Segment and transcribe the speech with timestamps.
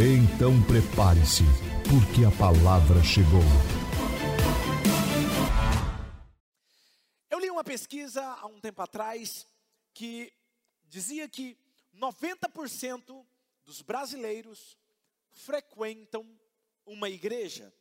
[0.00, 1.42] Então prepare-se,
[1.90, 3.42] porque a palavra chegou.
[7.28, 9.44] Eu li uma pesquisa há um tempo atrás
[9.92, 10.32] que
[10.84, 11.58] dizia que
[11.92, 13.26] 90%
[13.64, 14.78] dos brasileiros
[15.32, 16.24] frequentam
[16.86, 17.74] uma igreja.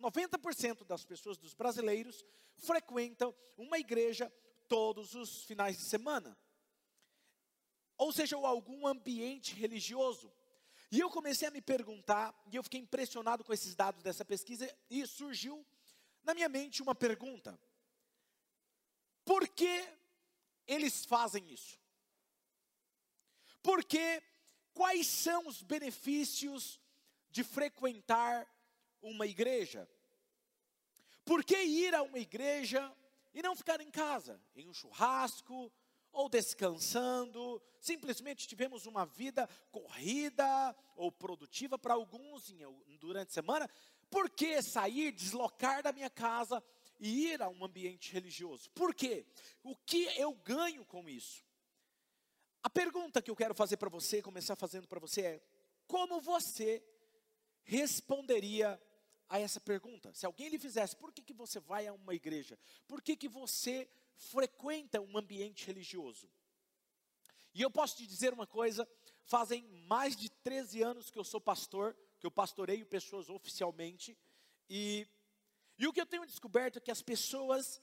[0.00, 2.24] 90% das pessoas dos brasileiros
[2.58, 4.32] frequentam uma igreja
[4.68, 6.38] todos os finais de semana.
[7.98, 10.32] Ou seja, algum ambiente religioso.
[10.90, 14.68] E eu comecei a me perguntar, e eu fiquei impressionado com esses dados dessa pesquisa,
[14.88, 15.64] e surgiu
[16.22, 17.58] na minha mente uma pergunta:
[19.24, 19.88] por que
[20.66, 21.78] eles fazem isso?
[23.62, 24.22] Porque
[24.74, 26.80] quais são os benefícios
[27.30, 28.48] de frequentar
[29.00, 29.88] uma igreja?
[31.24, 32.92] Por que ir a uma igreja
[33.32, 35.72] e não ficar em casa, em um churrasco,
[36.12, 42.52] ou descansando, simplesmente tivemos uma vida corrida ou produtiva para alguns
[42.98, 43.68] durante a semana,
[44.10, 46.62] por que sair, deslocar da minha casa
[46.98, 48.68] e ir a um ambiente religioso?
[48.70, 49.24] Por quê?
[49.62, 51.44] O que eu ganho com isso?
[52.62, 55.42] A pergunta que eu quero fazer para você, começar fazendo para você é:
[55.86, 56.84] como você
[57.62, 58.80] responderia
[59.28, 60.12] a essa pergunta?
[60.12, 62.58] Se alguém lhe fizesse, por que, que você vai a uma igreja?
[62.86, 63.88] Por que, que você
[64.20, 66.30] frequenta um ambiente religioso.
[67.54, 68.88] E eu posso te dizer uma coisa:
[69.24, 74.16] fazem mais de 13 anos que eu sou pastor, que eu pastoreio pessoas oficialmente,
[74.68, 75.08] e,
[75.78, 77.82] e o que eu tenho descoberto é que as pessoas,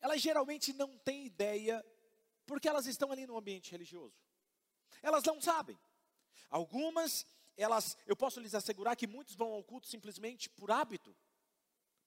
[0.00, 1.84] elas geralmente não têm ideia,
[2.46, 4.16] porque elas estão ali no ambiente religioso.
[5.02, 5.78] Elas não sabem.
[6.48, 7.26] Algumas,
[7.56, 11.14] elas, eu posso lhes assegurar que muitos vão ao culto simplesmente por hábito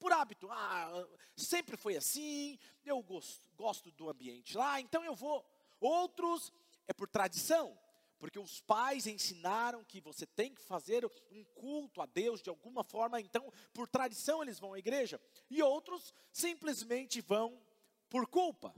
[0.02, 0.50] por hábito.
[0.50, 1.08] Ah,
[1.38, 5.46] sempre foi assim, eu gosto, gosto do ambiente lá, então eu vou.
[5.80, 6.52] Outros
[6.88, 7.78] é por tradição,
[8.18, 12.84] porque os pais ensinaram que você tem que fazer um culto a Deus de alguma
[12.84, 15.22] forma, então por tradição eles vão à igreja.
[15.52, 17.62] E outros simplesmente vão
[18.10, 18.74] por culpa.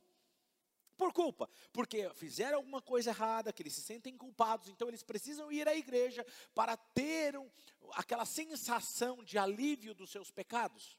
[0.97, 5.51] Por culpa, porque fizeram alguma coisa errada, que eles se sentem culpados, então eles precisam
[5.51, 6.23] ir à igreja
[6.53, 7.49] para ter um,
[7.93, 10.95] aquela sensação de alívio dos seus pecados.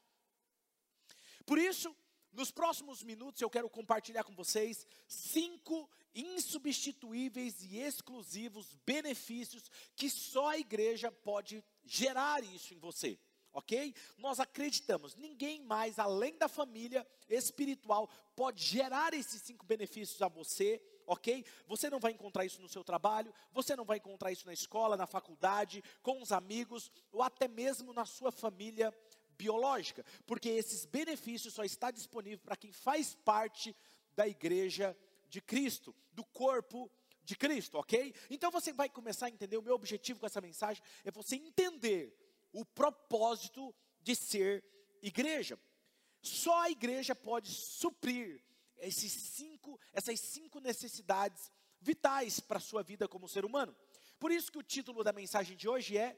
[1.45, 1.95] Por isso,
[2.31, 10.49] nos próximos minutos eu quero compartilhar com vocês cinco insubstituíveis e exclusivos benefícios que só
[10.49, 13.19] a igreja pode gerar isso em você.
[13.53, 13.95] Ok?
[14.17, 20.81] Nós acreditamos, ninguém mais além da família espiritual pode gerar esses cinco benefícios a você,
[21.07, 21.45] ok?
[21.65, 24.97] Você não vai encontrar isso no seu trabalho, você não vai encontrar isso na escola,
[24.97, 28.93] na faculdade, com os amigos, ou até mesmo na sua família
[29.37, 33.75] biológica, porque esses benefícios só está disponível para quem faz parte
[34.15, 34.97] da igreja
[35.29, 36.91] de Cristo, do corpo
[37.23, 38.13] de Cristo, ok?
[38.29, 42.15] Então você vai começar a entender, o meu objetivo com essa mensagem é você entender
[42.53, 44.63] o propósito de ser
[45.01, 45.59] igreja.
[46.21, 48.43] Só a igreja pode suprir
[48.77, 53.75] esses cinco, essas cinco necessidades vitais para a sua vida como ser humano.
[54.19, 56.17] Por isso que o título da mensagem de hoje é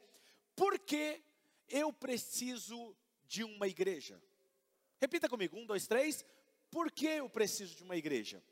[0.55, 1.23] Por que
[1.67, 2.95] eu preciso
[3.27, 4.21] de uma igreja?
[4.99, 6.25] Repita comigo: um, dois, três.
[6.69, 8.43] Por que eu preciso de uma igreja?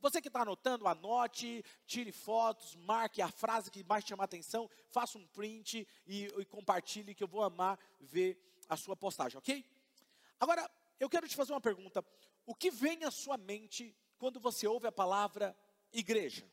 [0.00, 5.18] Você que está anotando, anote, tire fotos, marque a frase que mais chama atenção, faça
[5.18, 9.64] um print e, e compartilhe, que eu vou amar ver a sua postagem, ok?
[10.40, 12.04] Agora, eu quero te fazer uma pergunta:
[12.44, 15.56] o que vem à sua mente quando você ouve a palavra
[15.92, 16.46] igreja?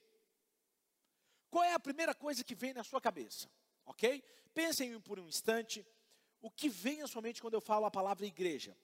[1.50, 3.50] Qual é a primeira coisa que vem na sua cabeça?
[3.86, 4.24] Ok?
[4.54, 5.86] Pensem por um instante
[6.42, 8.76] o que vem à sua mente quando eu falo a palavra igreja?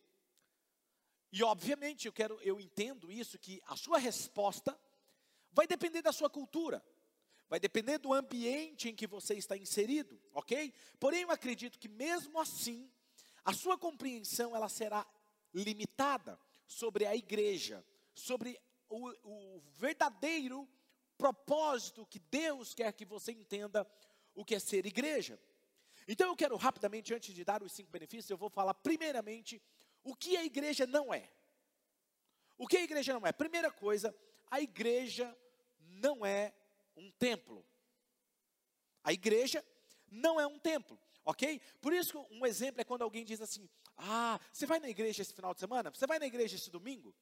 [1.31, 4.79] E obviamente eu quero, eu entendo isso que a sua resposta
[5.51, 6.83] vai depender da sua cultura,
[7.49, 10.73] vai depender do ambiente em que você está inserido, ok?
[10.99, 12.89] Porém eu acredito que mesmo assim
[13.43, 15.05] a sua compreensão ela será
[15.53, 17.83] limitada sobre a igreja,
[18.13, 18.59] sobre
[18.89, 20.67] o, o verdadeiro
[21.17, 23.89] propósito que Deus quer que você entenda
[24.35, 25.39] o que é ser igreja.
[26.07, 29.61] Então eu quero rapidamente, antes de dar os cinco benefícios, eu vou falar primeiramente
[30.03, 31.29] o que a igreja não é.
[32.57, 33.31] O que a igreja não é?
[33.33, 34.15] Primeira coisa,
[34.49, 35.37] a igreja
[35.79, 36.53] não é
[36.95, 37.65] um templo.
[39.03, 39.63] A igreja
[40.09, 41.59] não é um templo, ok?
[41.81, 45.33] Por isso, um exemplo é quando alguém diz assim: Ah, você vai na igreja esse
[45.33, 45.91] final de semana?
[45.91, 47.13] Você vai na igreja esse domingo?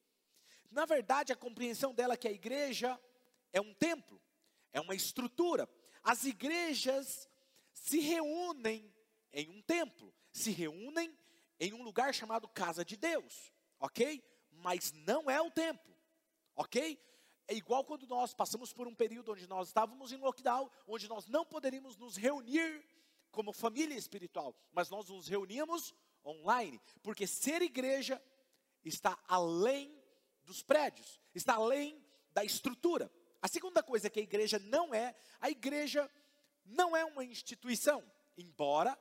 [0.70, 2.98] Na verdade, a compreensão dela é que a igreja
[3.52, 4.20] é um templo,
[4.72, 5.68] é uma estrutura.
[6.02, 7.28] As igrejas
[7.86, 8.92] se reúnem
[9.32, 11.16] em um templo, se reúnem
[11.58, 14.22] em um lugar chamado casa de Deus, ok?
[14.50, 15.96] Mas não é o templo,
[16.56, 17.00] ok?
[17.46, 21.28] É igual quando nós passamos por um período onde nós estávamos em lockdown, onde nós
[21.28, 22.84] não poderíamos nos reunir
[23.30, 25.94] como família espiritual, mas nós nos reuníamos
[26.24, 28.20] online, porque ser igreja
[28.84, 29.96] está além
[30.42, 33.08] dos prédios, está além da estrutura.
[33.40, 36.10] A segunda coisa que a igreja não é, a igreja
[36.66, 38.02] não é uma instituição,
[38.36, 38.96] embora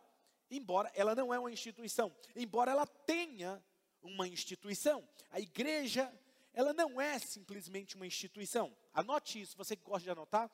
[0.50, 3.64] embora ela não é uma instituição, embora ela tenha
[4.02, 5.08] uma instituição.
[5.32, 6.12] A igreja,
[6.54, 8.76] ela não é simplesmente uma instituição.
[8.94, 10.50] Anote isso, você que gosta de anotar.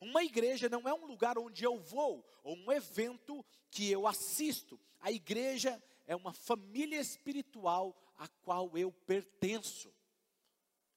[0.00, 4.80] Uma igreja não é um lugar onde eu vou, ou um evento que eu assisto.
[5.00, 9.92] A igreja é uma família espiritual a qual eu pertenço.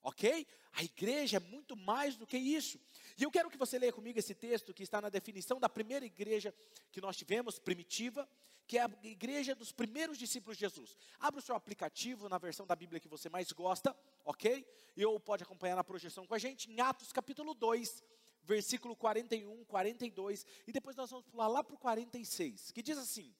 [0.03, 0.47] Ok?
[0.73, 2.79] A igreja é muito mais do que isso.
[3.17, 6.05] E eu quero que você leia comigo esse texto que está na definição da primeira
[6.05, 6.53] igreja
[6.91, 8.29] que nós tivemos, primitiva,
[8.67, 10.95] que é a igreja dos primeiros discípulos de Jesus.
[11.19, 13.95] Abra o seu aplicativo na versão da Bíblia que você mais gosta,
[14.25, 14.67] ok?
[14.95, 18.03] E ou pode acompanhar na projeção com a gente em Atos capítulo 2,
[18.43, 23.33] versículo 41, 42, e depois nós vamos pular lá para o 46, que diz assim: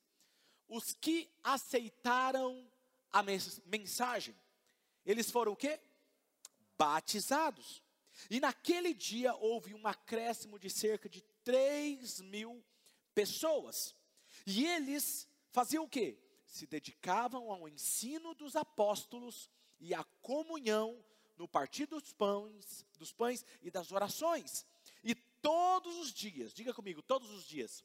[0.68, 2.66] Os que aceitaram
[3.12, 4.36] a mensagem,
[5.06, 5.80] eles foram o quê?
[6.78, 7.82] Batizados.
[8.30, 12.64] E naquele dia houve um acréscimo de cerca de 3 mil
[13.14, 13.96] pessoas.
[14.46, 16.18] E eles faziam o quê?
[16.46, 21.04] Se dedicavam ao ensino dos apóstolos e à comunhão
[21.38, 24.66] no partir dos pães, dos pães e das orações.
[25.04, 27.84] E todos os dias, diga comigo, todos os dias.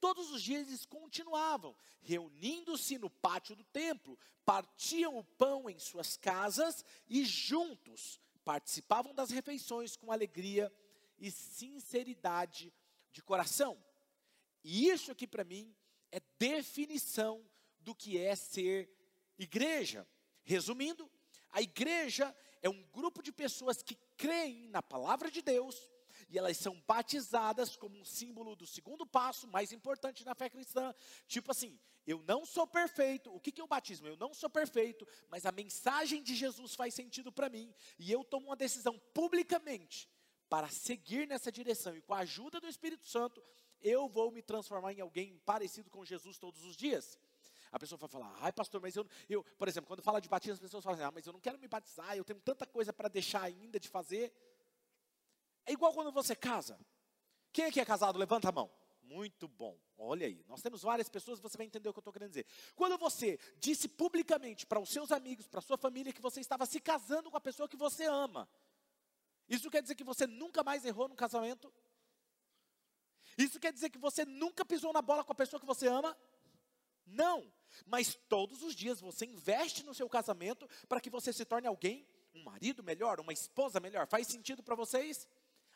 [0.00, 6.16] Todos os dias eles continuavam, reunindo-se no pátio do templo, partiam o pão em suas
[6.16, 10.72] casas e juntos participavam das refeições com alegria
[11.18, 12.72] e sinceridade
[13.10, 13.82] de coração.
[14.62, 15.74] E isso aqui para mim
[16.12, 17.44] é definição
[17.80, 18.88] do que é ser
[19.38, 20.06] igreja.
[20.44, 21.10] Resumindo,
[21.50, 25.90] a igreja é um grupo de pessoas que creem na palavra de Deus
[26.28, 30.94] e elas são batizadas como um símbolo do segundo passo mais importante na fé cristã.
[31.26, 33.34] Tipo assim, eu não sou perfeito.
[33.34, 34.06] O que, que é o batismo?
[34.06, 37.74] Eu não sou perfeito, mas a mensagem de Jesus faz sentido para mim.
[37.98, 40.08] E eu tomo uma decisão publicamente
[40.48, 41.96] para seguir nessa direção.
[41.96, 43.42] E com a ajuda do Espírito Santo,
[43.80, 47.18] eu vou me transformar em alguém parecido com Jesus todos os dias.
[47.72, 50.54] A pessoa vai falar, ai pastor, mas eu, eu por exemplo, quando fala de batismo,
[50.54, 52.92] as pessoas falam assim, ah, mas eu não quero me batizar, eu tenho tanta coisa
[52.92, 54.32] para deixar ainda de fazer.
[55.66, 56.78] É igual quando você casa.
[57.52, 58.18] Quem que é casado?
[58.18, 58.70] Levanta a mão.
[59.02, 59.78] Muito bom.
[59.98, 62.46] Olha aí, nós temos várias pessoas, você vai entender o que eu estou querendo dizer.
[62.74, 66.66] Quando você disse publicamente para os seus amigos, para a sua família, que você estava
[66.66, 68.48] se casando com a pessoa que você ama,
[69.48, 71.72] isso quer dizer que você nunca mais errou no casamento?
[73.38, 76.16] Isso quer dizer que você nunca pisou na bola com a pessoa que você ama?
[77.06, 77.52] Não.
[77.84, 82.08] Mas todos os dias você investe no seu casamento para que você se torne alguém,
[82.34, 84.06] um marido melhor, uma esposa melhor.
[84.08, 85.28] Faz sentido para vocês?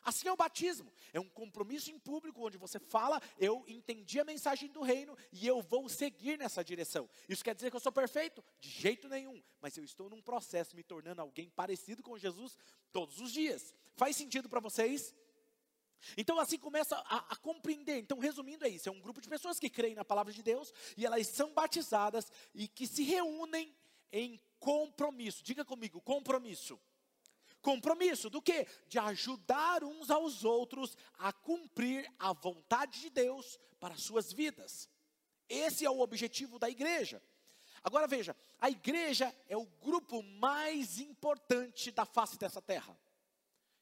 [0.03, 4.23] Assim é o batismo, é um compromisso em público onde você fala, eu entendi a
[4.23, 7.09] mensagem do reino e eu vou seguir nessa direção.
[7.29, 8.43] Isso quer dizer que eu sou perfeito?
[8.59, 12.57] De jeito nenhum, mas eu estou num processo me tornando alguém parecido com Jesus
[12.91, 13.75] todos os dias.
[13.95, 15.13] Faz sentido para vocês?
[16.17, 17.97] Então assim começa a, a, compreender.
[17.99, 20.73] Então, resumindo é isso: é um grupo de pessoas que creem na palavra de Deus
[20.97, 23.75] e elas são batizadas e que se reúnem
[24.11, 25.43] em compromisso.
[25.43, 26.79] Diga comigo, compromisso
[27.61, 28.67] compromisso do que?
[28.87, 34.89] De ajudar uns aos outros a cumprir a vontade de Deus para suas vidas.
[35.47, 37.21] Esse é o objetivo da igreja.
[37.83, 42.97] Agora veja, a igreja é o grupo mais importante da face dessa terra.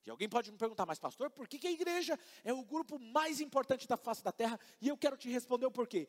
[0.05, 2.98] E alguém pode me perguntar, mas pastor, por que, que a igreja é o grupo
[2.98, 4.59] mais importante da face da terra?
[4.81, 6.07] E eu quero te responder o porquê.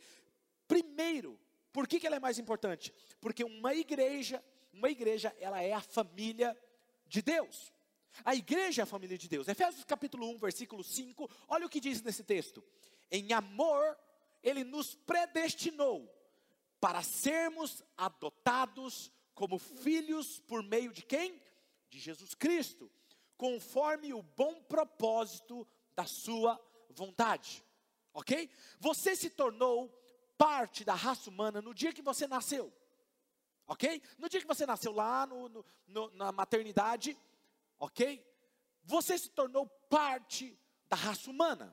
[0.69, 1.39] Primeiro,
[1.73, 2.95] por que, que ela é mais importante?
[3.21, 6.57] Porque uma igreja, uma igreja, ela é a família
[7.11, 7.73] de Deus.
[8.25, 9.49] A igreja é a família de Deus.
[9.49, 12.65] Efésios capítulo 1, versículo 5, olha o que diz nesse texto.
[13.11, 13.99] Em amor,
[14.43, 16.09] ele nos predestinou
[16.81, 21.41] para sermos adotados como filhos por meio de quem?
[21.89, 22.91] De Jesus Cristo,
[23.37, 27.65] conforme o bom propósito da sua vontade.
[28.13, 28.49] OK?
[28.79, 29.89] Você se tornou
[30.39, 32.73] parte da raça humana no dia que você nasceu.
[33.71, 34.03] Ok?
[34.19, 37.17] No dia que você nasceu lá no, no, no, na maternidade,
[37.79, 38.21] ok?
[38.83, 40.59] Você se tornou parte
[40.89, 41.73] da raça humana.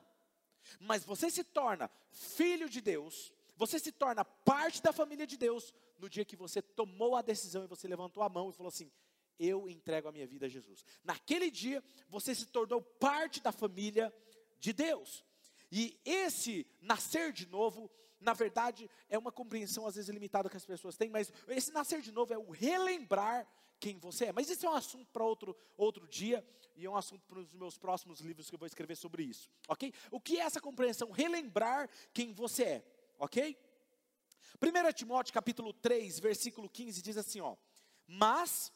[0.78, 5.74] Mas você se torna filho de Deus, você se torna parte da família de Deus
[5.98, 8.92] no dia que você tomou a decisão e você levantou a mão e falou assim:
[9.36, 10.84] Eu entrego a minha vida a Jesus.
[11.02, 14.14] Naquele dia, você se tornou parte da família
[14.60, 15.24] de Deus.
[15.72, 17.90] E esse nascer de novo,
[18.20, 22.00] na verdade, é uma compreensão às vezes limitada que as pessoas têm, mas esse nascer
[22.00, 23.46] de novo é o relembrar
[23.78, 24.32] quem você é.
[24.32, 26.44] Mas isso é um assunto para outro, outro dia,
[26.74, 29.50] e é um assunto para os meus próximos livros que eu vou escrever sobre isso,
[29.68, 29.92] ok?
[30.10, 31.10] O que é essa compreensão?
[31.10, 32.84] Relembrar quem você é,
[33.18, 33.56] ok?
[34.60, 37.56] 1 Timóteo capítulo 3, versículo 15 diz assim, ó,
[38.06, 38.72] mas,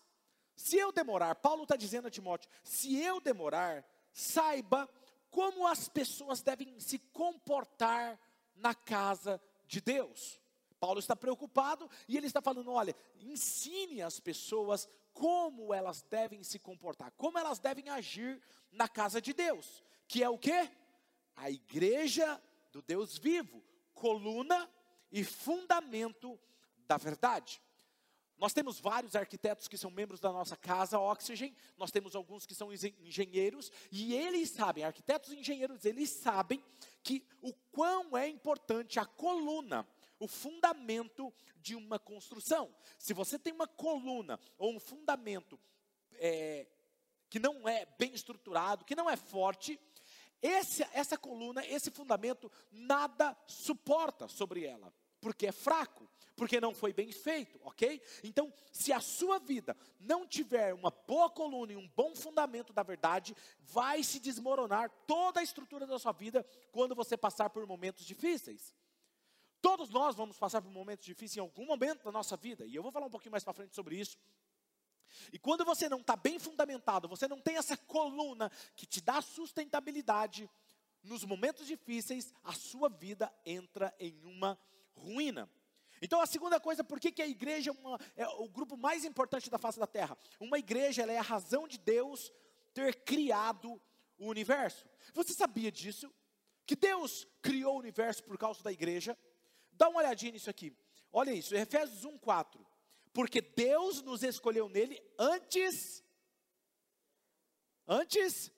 [0.54, 4.88] se eu demorar, Paulo está dizendo a Timóteo, se eu demorar, saiba
[5.30, 8.20] como as pessoas devem se comportar
[8.54, 10.40] na casa de Deus.
[10.78, 16.58] Paulo está preocupado e ele está falando: olha, ensine as pessoas como elas devem se
[16.58, 20.70] comportar, como elas devem agir na casa de Deus, que é o que?
[21.36, 22.42] A igreja
[22.72, 23.62] do Deus vivo,
[23.94, 24.68] coluna
[25.10, 26.38] e fundamento
[26.86, 27.62] da verdade.
[28.38, 32.54] Nós temos vários arquitetos que são membros da nossa casa Oxygen, nós temos alguns que
[32.54, 36.62] são engenheiros, e eles sabem, arquitetos e engenheiros, eles sabem
[37.02, 39.86] que o quão é importante a coluna,
[40.18, 42.74] o fundamento de uma construção.
[42.98, 45.58] Se você tem uma coluna ou um fundamento
[46.14, 46.66] é,
[47.30, 49.78] que não é bem estruturado, que não é forte,
[50.40, 56.92] esse, essa coluna, esse fundamento, nada suporta sobre ela porque é fraco, porque não foi
[56.92, 58.00] bem feito, ok?
[58.24, 62.82] Então, se a sua vida não tiver uma boa coluna e um bom fundamento da
[62.82, 68.04] verdade, vai se desmoronar toda a estrutura da sua vida quando você passar por momentos
[68.04, 68.74] difíceis.
[69.60, 72.82] Todos nós vamos passar por momentos difíceis em algum momento da nossa vida, e eu
[72.82, 74.18] vou falar um pouquinho mais para frente sobre isso.
[75.32, 79.20] E quando você não está bem fundamentado, você não tem essa coluna que te dá
[79.20, 80.50] sustentabilidade,
[81.02, 84.58] nos momentos difíceis, a sua vida entra em uma
[84.94, 85.50] ruína.
[86.04, 89.04] Então, a segunda coisa, por que, que a igreja é, uma, é, o grupo mais
[89.04, 90.18] importante da face da terra?
[90.40, 92.32] Uma igreja é a razão de Deus
[92.74, 93.80] ter criado
[94.18, 94.84] o universo.
[95.14, 96.12] Você sabia disso?
[96.66, 99.16] Que Deus criou o universo por causa da igreja?
[99.70, 100.76] Dá uma olhadinha nisso aqui.
[101.12, 102.66] Olha isso, Efésios 1, 4.
[103.12, 106.02] Porque Deus nos escolheu nele antes.
[107.86, 108.50] Antes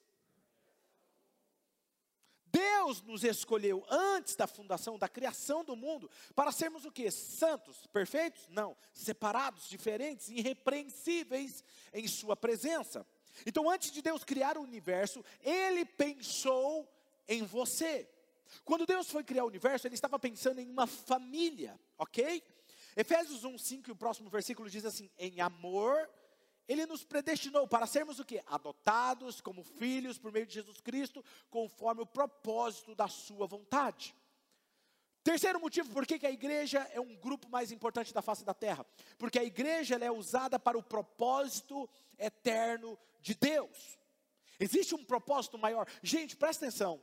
[2.55, 7.11] Deus nos escolheu antes da fundação, da criação do mundo, para sermos o que?
[7.11, 8.47] Santos, perfeitos?
[8.47, 13.05] Não, separados, diferentes, irrepreensíveis em Sua presença.
[13.45, 16.89] Então, antes de Deus criar o universo, Ele pensou
[17.27, 18.09] em você.
[18.63, 22.41] Quando Deus foi criar o universo, Ele estava pensando em uma família, ok?
[22.95, 26.09] Efésios 1, 5, e o próximo versículo diz assim: em amor
[26.67, 28.41] ele nos predestinou para sermos o que?
[28.47, 34.15] Adotados como filhos por meio de Jesus Cristo, conforme o propósito da sua vontade.
[35.23, 38.85] Terceiro motivo por que a igreja é um grupo mais importante da face da terra.
[39.17, 43.97] Porque a igreja é usada para o propósito eterno de Deus.
[44.59, 45.87] Existe um propósito maior.
[46.03, 47.01] Gente, presta atenção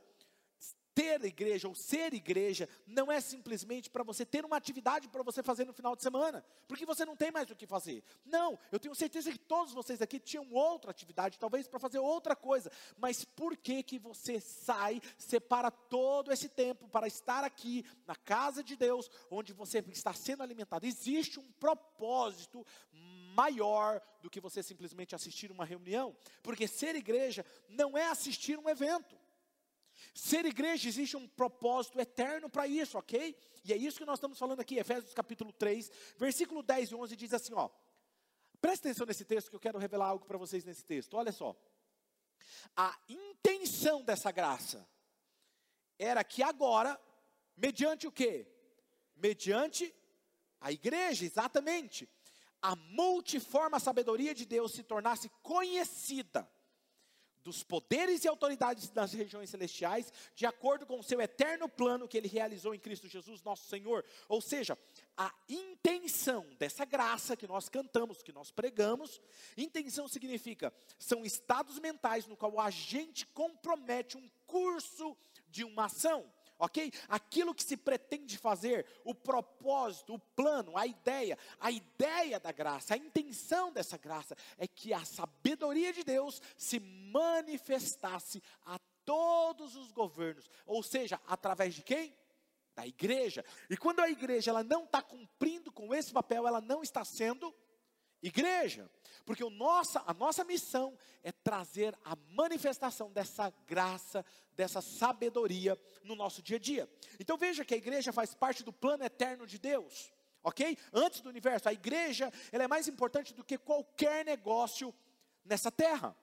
[0.93, 5.41] ter igreja ou ser igreja não é simplesmente para você ter uma atividade para você
[5.41, 8.03] fazer no final de semana, porque você não tem mais o que fazer.
[8.25, 12.35] Não, eu tenho certeza que todos vocês aqui tinham outra atividade, talvez para fazer outra
[12.35, 18.15] coisa, mas por que que você sai, separa todo esse tempo para estar aqui na
[18.15, 20.85] casa de Deus, onde você está sendo alimentado?
[20.85, 22.65] Existe um propósito
[23.33, 28.69] maior do que você simplesmente assistir uma reunião, porque ser igreja não é assistir um
[28.69, 29.22] evento.
[30.13, 33.37] Ser igreja existe um propósito eterno para isso, ok?
[33.63, 37.15] E é isso que nós estamos falando aqui, Efésios capítulo 3, versículo 10 e 11
[37.15, 37.69] diz assim, ó.
[38.59, 41.15] Presta atenção nesse texto que eu quero revelar algo para vocês nesse texto.
[41.15, 41.55] Olha só.
[42.75, 44.87] A intenção dessa graça
[45.99, 46.99] era que agora,
[47.55, 48.47] mediante o quê?
[49.15, 49.93] Mediante
[50.59, 52.09] a igreja, exatamente.
[52.61, 56.49] A multiforme sabedoria de Deus se tornasse conhecida
[57.43, 62.17] dos poderes e autoridades das regiões celestiais, de acordo com o seu eterno plano que
[62.17, 64.05] ele realizou em Cristo Jesus, nosso Senhor.
[64.27, 64.77] Ou seja,
[65.17, 69.21] a intenção dessa graça que nós cantamos, que nós pregamos,
[69.57, 75.15] intenção significa são estados mentais no qual a gente compromete um curso
[75.49, 76.31] de uma ação
[76.65, 76.91] ok?
[77.09, 82.93] Aquilo que se pretende fazer, o propósito, o plano, a ideia, a ideia da graça,
[82.93, 89.91] a intenção dessa graça é que a sabedoria de Deus se manifestasse a todos os
[89.91, 92.17] governos, ou seja, através de quem?
[92.73, 93.43] Da igreja.
[93.69, 97.53] E quando a igreja ela não está cumprindo com esse papel, ela não está sendo
[98.23, 98.89] igreja.
[99.25, 104.25] Porque nossa, a nossa missão é trazer a manifestação dessa graça,
[104.55, 106.89] dessa sabedoria no nosso dia a dia.
[107.19, 110.11] Então veja que a igreja faz parte do plano eterno de Deus,
[110.43, 110.77] ok?
[110.91, 114.93] Antes do universo, a igreja ela é mais importante do que qualquer negócio
[115.45, 116.15] nessa terra,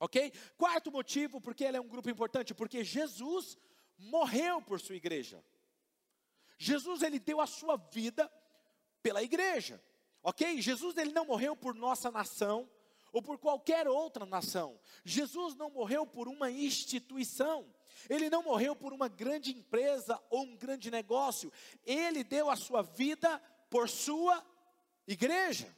[0.00, 0.32] ok?
[0.56, 3.56] Quarto motivo, porque ela é um grupo importante, porque Jesus
[3.96, 5.44] morreu por sua igreja.
[6.58, 8.30] Jesus ele deu a sua vida
[9.02, 9.82] pela igreja.
[10.22, 10.60] Ok?
[10.60, 12.68] Jesus ele não morreu por nossa nação
[13.12, 14.80] ou por qualquer outra nação.
[15.04, 17.66] Jesus não morreu por uma instituição.
[18.08, 21.52] Ele não morreu por uma grande empresa ou um grande negócio.
[21.84, 23.38] Ele deu a sua vida
[23.68, 24.44] por sua
[25.06, 25.74] igreja.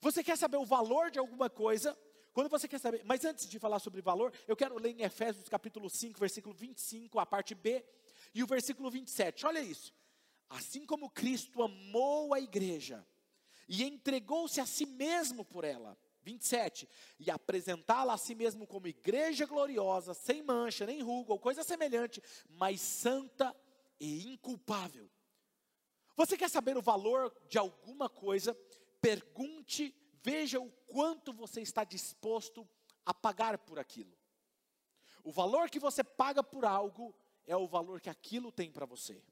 [0.00, 1.96] Você quer saber o valor de alguma coisa?
[2.32, 5.48] Quando você quer saber, mas antes de falar sobre valor, eu quero ler em Efésios
[5.48, 7.84] capítulo 5, versículo 25, a parte B,
[8.34, 9.46] e o versículo 27.
[9.46, 9.92] Olha isso.
[10.52, 13.06] Assim como Cristo amou a igreja
[13.66, 15.98] e entregou-se a si mesmo por ela.
[16.22, 16.86] 27.
[17.18, 22.22] E apresentá-la a si mesmo como igreja gloriosa, sem mancha, nem ruga ou coisa semelhante,
[22.50, 23.56] mas santa
[23.98, 25.10] e inculpável.
[26.16, 28.54] Você quer saber o valor de alguma coisa?
[29.00, 32.68] Pergunte, veja o quanto você está disposto
[33.06, 34.12] a pagar por aquilo.
[35.24, 37.14] O valor que você paga por algo
[37.46, 39.22] é o valor que aquilo tem para você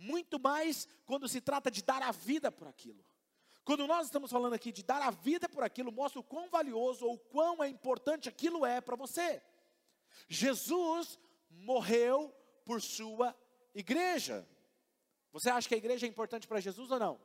[0.00, 3.04] muito mais quando se trata de dar a vida por aquilo.
[3.64, 7.06] Quando nós estamos falando aqui de dar a vida por aquilo, mostra o quão valioso
[7.06, 9.42] ou quão é importante aquilo é para você.
[10.26, 11.18] Jesus
[11.50, 13.36] morreu por sua
[13.74, 14.48] igreja.
[15.32, 17.20] Você acha que a igreja é importante para Jesus ou não?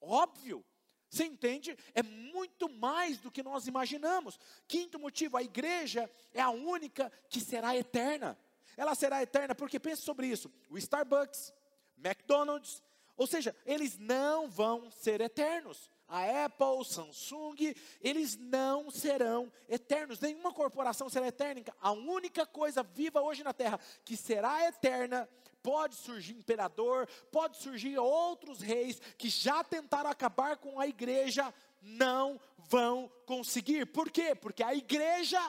[0.00, 0.64] Óbvio.
[1.08, 1.76] Você entende?
[1.94, 4.38] É muito mais do que nós imaginamos.
[4.68, 8.38] Quinto motivo, a igreja é a única que será eterna
[8.76, 11.52] ela será eterna, porque pense sobre isso: o Starbucks,
[11.96, 12.82] McDonald's,
[13.16, 15.90] ou seja, eles não vão ser eternos.
[16.06, 20.20] A Apple, Samsung, eles não serão eternos.
[20.20, 21.62] Nenhuma corporação será eterna.
[21.80, 25.28] A única coisa viva hoje na terra que será eterna
[25.62, 32.38] pode surgir imperador, pode surgir outros reis que já tentaram acabar com a igreja, não
[32.58, 33.86] vão conseguir.
[33.86, 34.34] Por quê?
[34.34, 35.40] Porque a igreja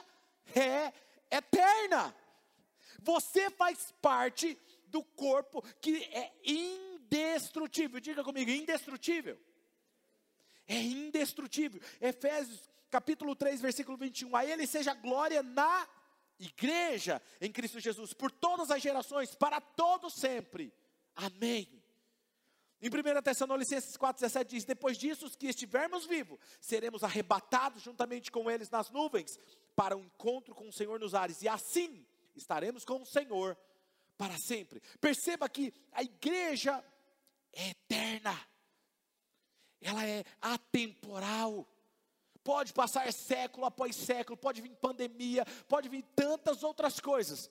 [0.56, 0.94] é
[1.30, 2.16] eterna.
[3.06, 8.00] Você faz parte do corpo que é indestrutível.
[8.00, 9.40] Diga comigo, indestrutível.
[10.68, 11.80] É indestrutível.
[12.02, 14.36] Efésios capítulo 3, versículo 21.
[14.36, 15.88] A ele seja glória na
[16.40, 20.74] igreja em Cristo Jesus, por todas as gerações, para todo sempre.
[21.16, 21.70] Amém.
[22.82, 28.50] Em 1 Tessalonicenses 4,17 diz: Depois disso, os que estivermos vivos, seremos arrebatados juntamente com
[28.50, 29.40] eles nas nuvens,
[29.76, 32.04] para o um encontro com o Senhor nos ares, e assim
[32.36, 33.58] estaremos com o Senhor
[34.18, 34.82] para sempre.
[35.00, 36.84] Perceba que a igreja
[37.54, 38.40] é eterna,
[39.82, 41.68] ela é atemporal.
[42.44, 47.50] Pode passar século após século, pode vir pandemia, pode vir tantas outras coisas.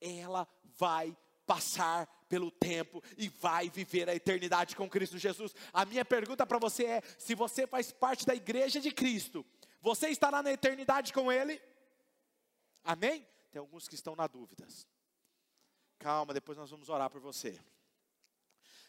[0.00, 5.54] Ela vai passar pelo tempo e vai viver a eternidade com Cristo Jesus.
[5.72, 9.44] A minha pergunta para você é: se você faz parte da igreja de Cristo,
[9.80, 11.60] você estará na eternidade com Ele?
[12.84, 13.26] Amém?
[13.50, 14.86] Tem alguns que estão na dúvidas.
[15.98, 17.58] Calma, depois nós vamos orar por você.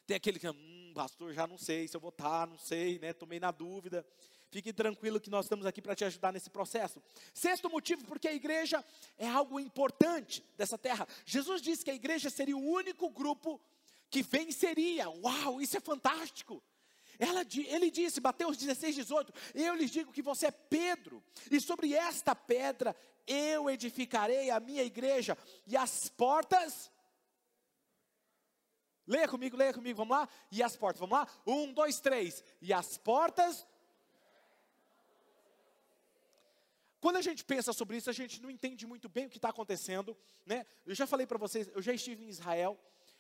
[0.06, 3.13] Tem aquele que, hum, pastor, já não sei se eu vou estar, não sei, né?
[3.13, 4.06] Tomei na dúvida.
[4.52, 7.02] Fique tranquilo que nós estamos aqui para te ajudar nesse processo.
[7.34, 8.84] Sexto motivo, porque a igreja
[9.17, 11.08] é algo importante dessa terra.
[11.26, 13.62] Jesus disse que a igreja seria o único grupo
[14.10, 15.08] que venceria.
[15.10, 16.63] Uau, isso é fantástico.
[17.19, 21.93] Ela, ele disse, Mateus 16, 18: Eu lhes digo que você é Pedro, e sobre
[21.93, 22.95] esta pedra
[23.30, 26.92] eu edificarei a minha igreja, e as portas.
[29.06, 30.28] Leia comigo, leia comigo, vamos lá?
[30.52, 31.28] E as portas, vamos lá?
[31.46, 32.44] Um, dois, três.
[32.62, 33.65] E as portas.
[37.00, 39.50] Quando a gente pensa sobre isso, a gente não entende muito bem o que está
[39.50, 40.65] acontecendo, né?
[40.86, 42.78] Eu já falei para vocês, eu já estive em Israel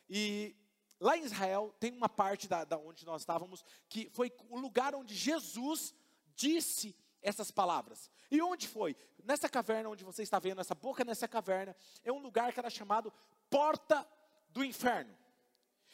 [0.09, 0.55] e
[0.99, 4.93] Lá em Israel tem uma parte da, da onde nós estávamos que foi o lugar
[4.93, 5.93] onde Jesus
[6.35, 8.11] disse essas palavras.
[8.31, 8.95] E onde foi?
[9.23, 12.69] Nessa caverna onde você está vendo, essa boca nessa caverna, é um lugar que era
[12.69, 13.11] chamado
[13.49, 14.07] Porta
[14.49, 15.15] do Inferno.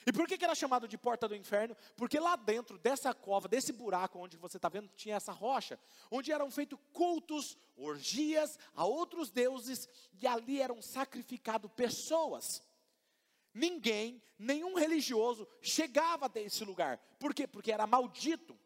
[0.06, 1.76] E por que, que era chamado de Porta do Inferno?
[1.96, 5.80] Porque lá dentro dessa cova, desse buraco onde você está vendo, tinha essa rocha,
[6.12, 9.90] onde eram feitos cultos, orgias a outros deuses,
[10.22, 12.62] e ali eram sacrificados pessoas
[13.56, 16.98] ninguém, nenhum religioso chegava até esse lugar.
[17.18, 17.48] Por quê?
[17.48, 18.60] Porque era maldito,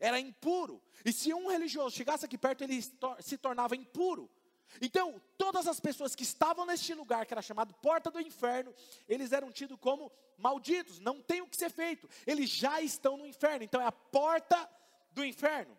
[0.00, 0.82] era impuro.
[1.04, 2.80] E se um religioso chegasse aqui perto, ele
[3.20, 4.30] se tornava impuro.
[4.80, 8.74] Então, todas as pessoas que estavam neste lugar, que era chamado Porta do Inferno,
[9.08, 13.26] eles eram tidos como malditos, não tem o que ser feito, eles já estão no
[13.26, 14.68] inferno, então é a porta
[15.12, 15.76] do inferno.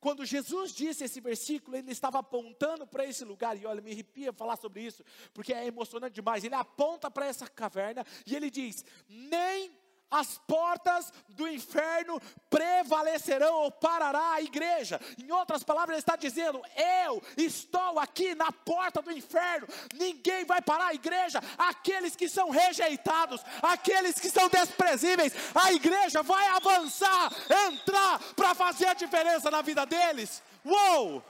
[0.00, 4.32] Quando Jesus disse esse versículo, ele estava apontando para esse lugar, e olha, me arrepia
[4.32, 5.04] falar sobre isso,
[5.34, 6.44] porque é emocionante demais.
[6.44, 9.76] Ele aponta para essa caverna e ele diz: Nem
[10.10, 15.00] as portas do inferno prevalecerão ou parará a igreja.
[15.18, 16.62] Em outras palavras, ele está dizendo:
[17.04, 21.40] Eu estou aqui na porta do inferno, ninguém vai parar a igreja.
[21.56, 27.30] Aqueles que são rejeitados, aqueles que são desprezíveis, a igreja vai avançar,
[27.68, 30.42] entrar para fazer a diferença na vida deles.
[30.64, 31.22] Uou!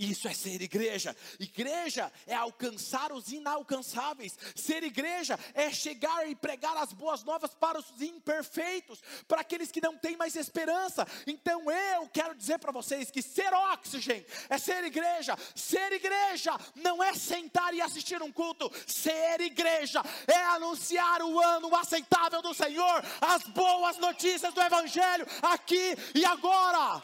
[0.00, 1.14] Isso é ser igreja.
[1.38, 4.34] Igreja é alcançar os inalcançáveis.
[4.56, 9.78] Ser igreja é chegar e pregar as boas novas para os imperfeitos, para aqueles que
[9.78, 11.06] não têm mais esperança.
[11.26, 15.36] Então eu quero dizer para vocês que ser oxigênio é ser igreja.
[15.54, 18.72] Ser igreja não é sentar e assistir um culto.
[18.86, 25.94] Ser igreja é anunciar o ano aceitável do Senhor, as boas notícias do Evangelho aqui
[26.14, 27.02] e agora.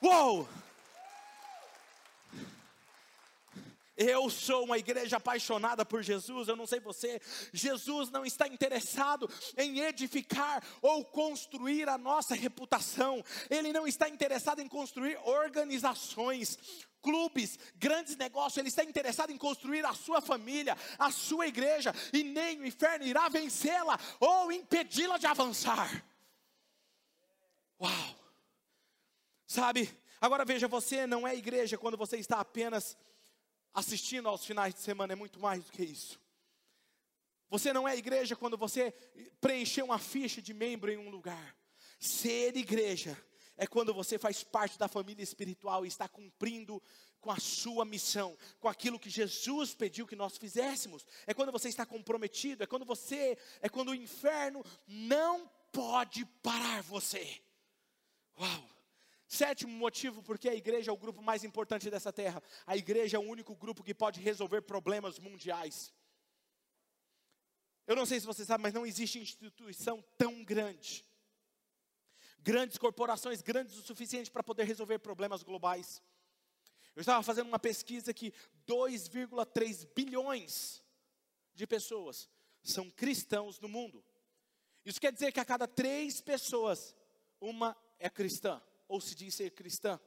[0.00, 0.59] Uou!
[4.02, 7.20] Eu sou uma igreja apaixonada por Jesus, eu não sei você.
[7.52, 14.60] Jesus não está interessado em edificar ou construir a nossa reputação, ele não está interessado
[14.60, 16.56] em construir organizações,
[17.02, 22.24] clubes, grandes negócios, ele está interessado em construir a sua família, a sua igreja, e
[22.24, 26.02] nem o inferno irá vencê-la ou impedi-la de avançar.
[27.78, 28.16] Uau!
[29.46, 32.96] Sabe, agora veja, você não é igreja quando você está apenas
[33.72, 36.20] assistindo aos finais de semana é muito mais do que isso.
[37.48, 38.92] Você não é igreja quando você
[39.40, 41.56] preencher uma ficha de membro em um lugar.
[41.98, 43.16] Ser igreja
[43.56, 46.80] é quando você faz parte da família espiritual e está cumprindo
[47.20, 51.04] com a sua missão, com aquilo que Jesus pediu que nós fizéssemos.
[51.26, 56.82] É quando você está comprometido, é quando você, é quando o inferno não pode parar
[56.82, 57.42] você.
[58.38, 58.79] Uau!
[59.30, 62.42] Sétimo motivo porque a igreja é o grupo mais importante dessa terra.
[62.66, 65.94] A igreja é o único grupo que pode resolver problemas mundiais.
[67.86, 71.06] Eu não sei se você sabe, mas não existe instituição tão grande.
[72.40, 76.02] Grandes corporações, grandes o suficiente para poder resolver problemas globais.
[76.96, 78.34] Eu estava fazendo uma pesquisa que
[78.66, 80.82] 2,3 bilhões
[81.54, 82.28] de pessoas
[82.64, 84.04] são cristãos no mundo.
[84.84, 86.96] Isso quer dizer que a cada três pessoas,
[87.40, 88.60] uma é cristã
[88.90, 89.98] ou se diz ser cristã.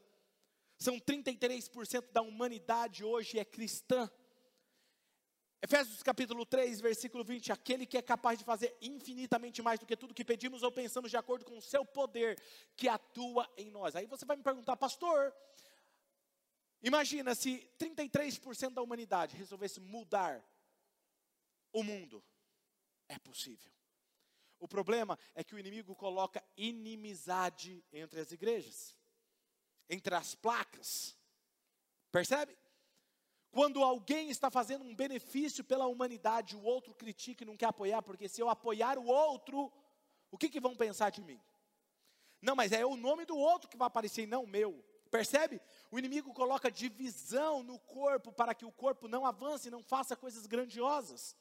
[0.77, 4.11] São 33% da humanidade hoje é cristã.
[5.61, 9.95] Efésios capítulo 3, versículo 20: Aquele que é capaz de fazer infinitamente mais do que
[9.95, 12.37] tudo que pedimos ou pensamos, de acordo com o seu poder
[12.75, 13.95] que atua em nós.
[13.95, 15.33] Aí você vai me perguntar, pastor,
[16.81, 20.43] imagina se 33% da humanidade resolvesse mudar
[21.71, 22.21] o mundo.
[23.07, 23.71] É possível.
[24.63, 28.95] O problema é que o inimigo coloca inimizade entre as igrejas,
[29.89, 31.17] entre as placas.
[32.09, 32.57] Percebe?
[33.51, 38.01] Quando alguém está fazendo um benefício pela humanidade, o outro critica e não quer apoiar,
[38.03, 39.69] porque se eu apoiar o outro,
[40.31, 41.41] o que, que vão pensar de mim?
[42.41, 44.81] Não, mas é o nome do outro que vai aparecer e não o meu.
[45.11, 45.59] Percebe?
[45.91, 50.45] O inimigo coloca divisão no corpo para que o corpo não avance não faça coisas
[50.45, 51.35] grandiosas.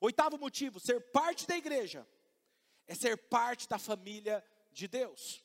[0.00, 2.06] Oitavo motivo, ser parte da igreja
[2.86, 5.44] é ser parte da família de Deus.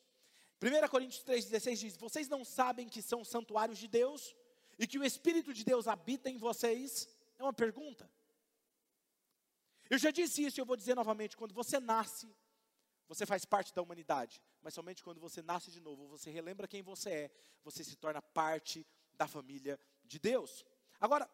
[0.62, 4.34] 1 Coríntios 3,16 diz: Vocês não sabem que são santuários de Deus
[4.78, 7.08] e que o Espírito de Deus habita em vocês?
[7.38, 8.10] É uma pergunta.
[9.90, 12.34] Eu já disse isso e eu vou dizer novamente: quando você nasce,
[13.06, 16.82] você faz parte da humanidade, mas somente quando você nasce de novo, você relembra quem
[16.82, 17.30] você é,
[17.62, 20.64] você se torna parte da família de Deus.
[20.98, 21.28] Agora,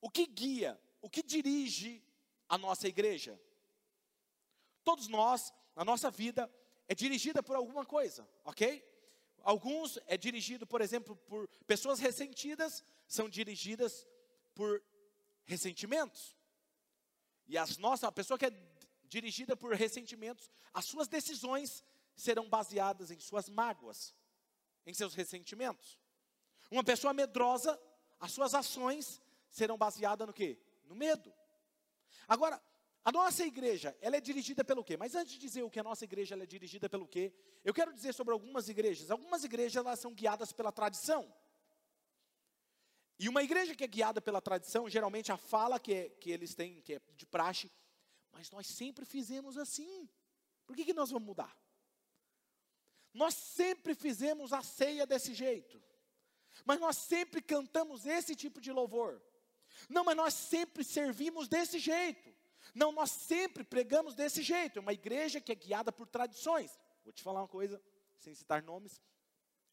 [0.00, 2.02] o que guia, o que dirige
[2.52, 3.40] a nossa igreja.
[4.84, 6.54] Todos nós, a nossa vida
[6.86, 8.86] é dirigida por alguma coisa, ok?
[9.42, 14.06] Alguns é dirigido, por exemplo, por pessoas ressentidas, são dirigidas
[14.54, 14.84] por
[15.46, 16.36] ressentimentos.
[17.48, 18.52] E as nossas, a pessoa que é
[19.04, 21.82] dirigida por ressentimentos, as suas decisões
[22.14, 24.14] serão baseadas em suas mágoas,
[24.84, 25.98] em seus ressentimentos.
[26.70, 27.80] Uma pessoa medrosa,
[28.20, 30.58] as suas ações serão baseadas no quê?
[30.84, 31.32] No medo.
[32.28, 32.60] Agora,
[33.04, 34.96] a nossa igreja, ela é dirigida pelo quê?
[34.96, 37.32] Mas antes de dizer o que a nossa igreja é dirigida pelo quê,
[37.64, 39.10] eu quero dizer sobre algumas igrejas.
[39.10, 41.32] Algumas igrejas elas são guiadas pela tradição.
[43.18, 46.54] E uma igreja que é guiada pela tradição, geralmente a fala que, é, que eles
[46.54, 47.70] têm, que é de praxe,
[48.30, 50.08] mas nós sempre fizemos assim.
[50.66, 51.56] Por que, que nós vamos mudar?
[53.12, 55.82] Nós sempre fizemos a ceia desse jeito.
[56.64, 59.20] Mas nós sempre cantamos esse tipo de louvor.
[59.88, 62.32] Não, mas nós sempre servimos desse jeito.
[62.74, 64.78] Não, nós sempre pregamos desse jeito.
[64.78, 66.78] É uma igreja que é guiada por tradições.
[67.04, 67.82] Vou te falar uma coisa,
[68.16, 69.00] sem citar nomes.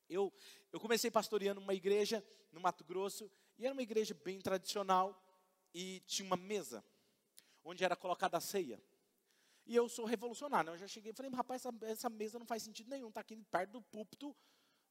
[0.09, 0.33] Eu,
[0.71, 5.23] eu comecei pastoreando uma igreja no Mato Grosso, e era uma igreja bem tradicional,
[5.73, 6.83] e tinha uma mesa,
[7.63, 8.81] onde era colocada a ceia.
[9.65, 10.75] E eu sou revolucionário, né?
[10.75, 13.35] eu já cheguei e falei, rapaz, essa, essa mesa não faz sentido nenhum, está aqui
[13.51, 14.35] perto do púlpito,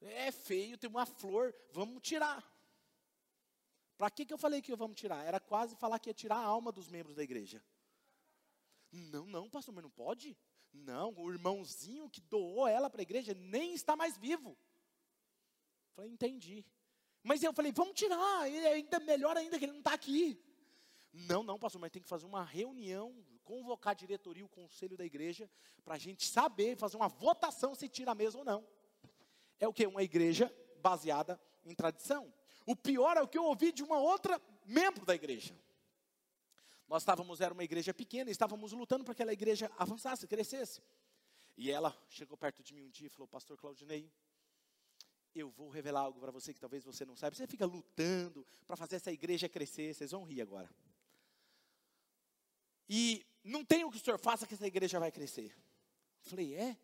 [0.01, 2.47] é feio, tem uma flor, vamos tirar.
[3.99, 5.25] Para que, que eu falei que vamos tirar?
[5.25, 7.63] Era quase falar que ia tirar a alma dos membros da igreja.
[8.93, 10.39] Não, não, pastor, mas não pode?
[10.73, 14.57] Não, o irmãozinho que doou ela para a igreja nem está mais vivo.
[15.97, 16.65] Falei, entendi.
[17.25, 20.41] Mas eu falei, vamos tirar, é ainda melhor ainda que ele não está aqui.
[21.13, 25.05] Não, não, pastor, mas tem que fazer uma reunião, convocar a diretoria, o conselho da
[25.05, 25.51] igreja,
[25.85, 28.65] para a gente saber, fazer uma votação se tira mesmo ou não.
[29.59, 29.87] É o que?
[29.89, 32.33] Uma igreja baseada em tradição.
[32.69, 35.59] O pior é o que eu ouvi de uma outra membro da igreja.
[36.87, 40.83] Nós estávamos, era uma igreja pequena, estávamos lutando para que aquela igreja avançasse, crescesse.
[41.57, 44.13] E ela chegou perto de mim um dia e falou: Pastor Claudinei,
[45.35, 47.35] eu vou revelar algo para você que talvez você não saiba.
[47.35, 49.95] Você fica lutando para fazer essa igreja crescer.
[49.95, 50.69] Vocês vão rir agora.
[52.87, 55.57] E não tem o que o senhor faça que essa igreja vai crescer.
[56.21, 56.77] Falei, é?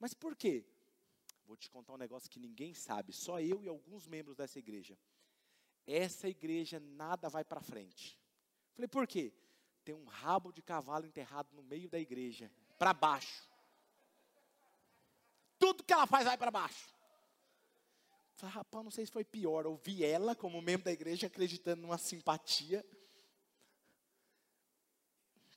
[0.00, 0.64] Mas por quê?
[1.46, 4.98] Vou te contar um negócio que ninguém sabe, só eu e alguns membros dessa igreja.
[5.86, 8.18] Essa igreja nada vai para frente.
[8.74, 9.32] Falei, por quê?
[9.84, 13.48] Tem um rabo de cavalo enterrado no meio da igreja, para baixo.
[15.58, 16.88] Tudo que ela faz vai para baixo.
[18.34, 19.66] Falei, rapaz, não sei se foi pior.
[19.66, 22.84] Ouvi ela, como membro da igreja, acreditando numa simpatia.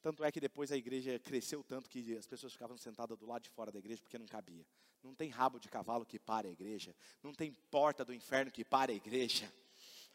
[0.02, 3.42] Tanto é que depois a igreja cresceu tanto que as pessoas ficavam sentadas do lado
[3.42, 4.64] de fora da igreja porque não cabia.
[5.02, 6.96] Não tem rabo de cavalo que pare a igreja.
[7.24, 9.52] Não tem porta do inferno que pare a igreja.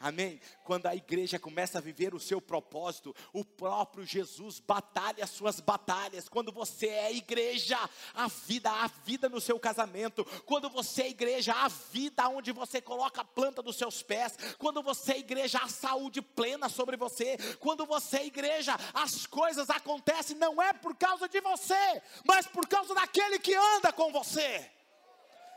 [0.02, 0.40] Amém?
[0.64, 5.60] Quando a igreja começa a viver o seu propósito, o próprio Jesus batalha as suas
[5.60, 6.26] batalhas.
[6.26, 7.78] Quando você é igreja,
[8.14, 10.24] a vida, a vida no seu casamento.
[10.46, 14.38] Quando você é igreja, a vida onde você coloca a planta dos seus pés.
[14.56, 17.36] Quando você é igreja, a saúde plena sobre você.
[17.58, 22.66] Quando você é igreja, as coisas acontecem não é por causa de você, mas por
[22.66, 24.66] causa daquele que anda com você.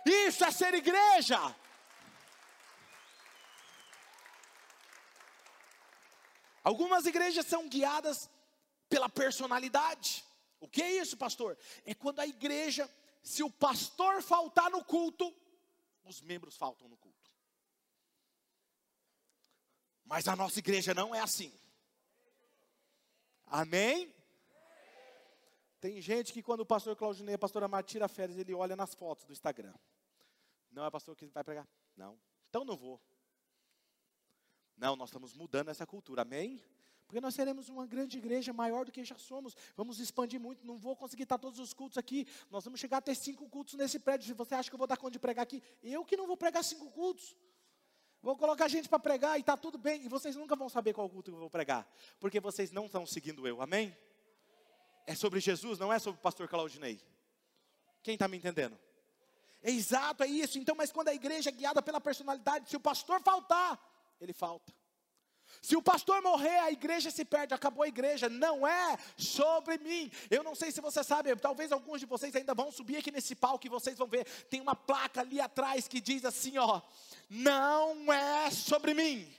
[0.06, 1.56] Isso é ser igreja.
[6.63, 8.30] Algumas igrejas são guiadas
[8.88, 10.23] pela personalidade.
[10.60, 11.58] O que é isso, pastor?
[11.86, 12.89] É quando a igreja,
[13.21, 15.34] se o pastor faltar no culto,
[16.06, 17.32] os membros faltam no culto.
[20.06, 21.54] Mas a nossa igreja não é assim.
[23.47, 24.13] Amém?
[25.82, 28.93] Tem gente que quando o pastor Claudinei, a pastora Mar tira férias, ele olha nas
[28.93, 29.73] fotos do Instagram.
[30.71, 31.67] Não é pastor que vai pregar?
[31.95, 32.17] Não.
[32.49, 33.02] Então não vou.
[34.78, 36.62] Não, nós estamos mudando essa cultura, amém?
[37.14, 39.56] Porque nós seremos uma grande igreja maior do que já somos.
[39.76, 40.66] Vamos expandir muito.
[40.66, 42.28] Não vou conseguir estar todos os cultos aqui.
[42.50, 44.26] Nós vamos chegar a ter cinco cultos nesse prédio.
[44.26, 46.36] Se você acha que eu vou dar conta de pregar aqui, eu que não vou
[46.36, 47.36] pregar cinco cultos.
[48.20, 50.04] Vou colocar gente para pregar e está tudo bem.
[50.04, 51.88] E vocês nunca vão saber qual culto eu vou pregar.
[52.20, 53.96] Porque vocês não estão seguindo eu, amém?
[55.06, 57.00] É sobre Jesus, não é sobre o pastor Claudinei.
[58.02, 58.80] Quem está me entendendo?
[59.62, 60.58] É exato, é isso.
[60.58, 63.80] Então, mas quando a igreja é guiada pela personalidade, se o pastor faltar,
[64.19, 64.73] ele falta.
[65.62, 70.12] Se o pastor morrer, a igreja se perde, acabou a igreja, não é sobre mim.
[70.30, 73.36] Eu não sei se você sabe, talvez alguns de vocês ainda vão subir aqui nesse
[73.36, 76.82] palco e vocês vão ver, tem uma placa ali atrás que diz assim, ó:
[77.30, 79.32] "Não é sobre mim,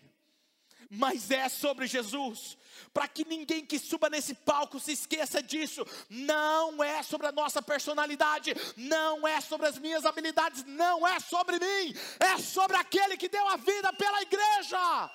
[0.90, 2.56] mas é sobre Jesus"
[2.92, 5.84] para que ninguém que suba nesse palco se esqueça disso.
[6.08, 11.58] Não é sobre a nossa personalidade, não é sobre as minhas habilidades, não é sobre
[11.58, 15.10] mim, é sobre aquele que deu a vida pela igreja,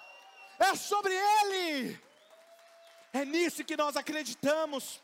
[0.59, 1.99] é sobre Ele.
[3.11, 5.01] É nisso que nós acreditamos.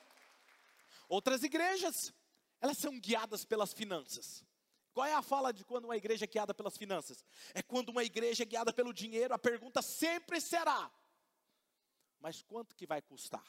[1.07, 2.13] Outras igrejas,
[2.61, 4.44] elas são guiadas pelas finanças.
[4.95, 7.21] Qual é a fala de quando uma igreja é guiada pelas finanças?
[7.53, 10.89] É quando uma igreja é guiada pelo dinheiro, a pergunta sempre será:
[12.21, 13.45] mas quanto que vai custar?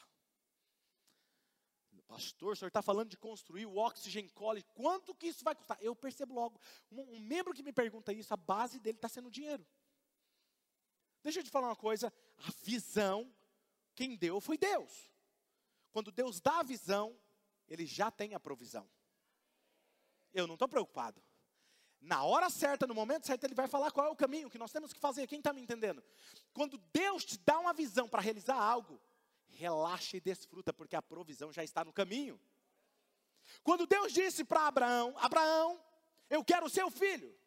[2.05, 5.77] Pastor, o senhor está falando de construir o Oxygen College, quanto que isso vai custar?
[5.81, 6.59] Eu percebo logo,
[6.91, 9.65] um, um membro que me pergunta isso, a base dele está sendo dinheiro.
[11.23, 13.33] Deixa eu te falar uma coisa, a visão,
[13.95, 15.09] quem deu foi Deus.
[15.91, 17.17] Quando Deus dá a visão,
[17.69, 18.89] Ele já tem a provisão.
[20.33, 21.23] Eu não estou preocupado.
[22.07, 24.71] Na hora certa, no momento certo, ele vai falar qual é o caminho que nós
[24.71, 25.27] temos que fazer.
[25.27, 26.01] Quem está me entendendo?
[26.53, 28.97] Quando Deus te dá uma visão para realizar algo,
[29.49, 32.39] relaxa e desfruta, porque a provisão já está no caminho.
[33.61, 35.83] Quando Deus disse para Abraão: Abraão,
[36.29, 37.37] eu quero o seu filho,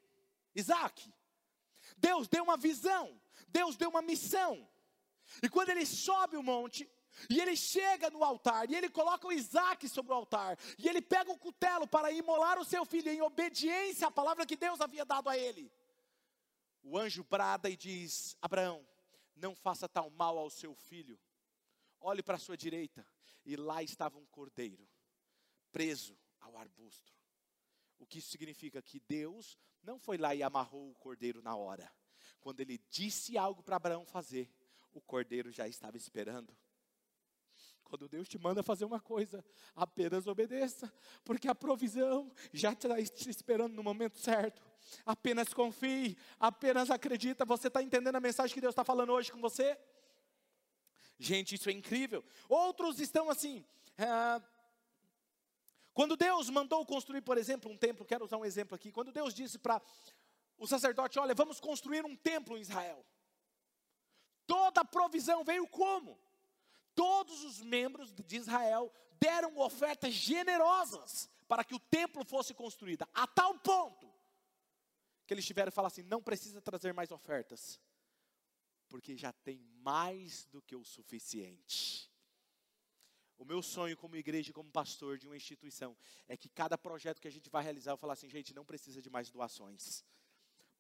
[0.55, 1.11] Isaac.
[1.97, 3.19] Deus deu uma visão,
[3.49, 4.69] Deus deu uma missão.
[5.43, 6.87] E quando ele sobe o monte,
[7.29, 11.03] e ele chega no altar, e ele coloca o Isaac sobre o altar, e ele
[11.03, 15.05] pega o cutelo para imolar o seu filho em obediência à palavra que Deus havia
[15.05, 15.71] dado a ele.
[16.83, 18.87] O anjo brada e diz: Abraão,
[19.37, 21.19] não faça tal mal ao seu filho.
[22.01, 23.07] Olhe para a sua direita,
[23.45, 24.89] e lá estava um cordeiro,
[25.71, 27.13] preso ao arbusto.
[27.99, 28.81] O que isso significa?
[28.81, 31.93] Que Deus não foi lá e amarrou o cordeiro na hora.
[32.41, 34.51] Quando ele disse algo para Abraão fazer,
[34.93, 36.57] o cordeiro já estava esperando.
[37.91, 40.93] Quando Deus te manda fazer uma coisa, apenas obedeça,
[41.25, 44.63] porque a provisão já está te esperando no momento certo.
[45.05, 47.45] Apenas confie, apenas acredita.
[47.45, 49.77] Você está entendendo a mensagem que Deus está falando hoje com você?
[51.19, 52.25] Gente, isso é incrível.
[52.49, 53.65] Outros estão assim.
[53.99, 54.41] É,
[55.93, 58.93] quando Deus mandou construir, por exemplo, um templo, quero usar um exemplo aqui.
[58.93, 59.83] Quando Deus disse para
[60.57, 63.05] o sacerdote: Olha, vamos construir um templo em Israel.
[64.47, 66.17] Toda a provisão veio como?
[67.01, 73.27] Todos os membros de Israel deram ofertas generosas para que o templo fosse construído, a
[73.27, 74.07] tal ponto
[75.27, 77.81] que eles tiveram que falar assim: não precisa trazer mais ofertas,
[78.87, 82.13] porque já tem mais do que o suficiente.
[83.39, 85.97] O meu sonho como igreja como pastor de uma instituição
[86.29, 89.01] é que cada projeto que a gente vai realizar, eu falar assim, gente, não precisa
[89.01, 90.05] de mais doações.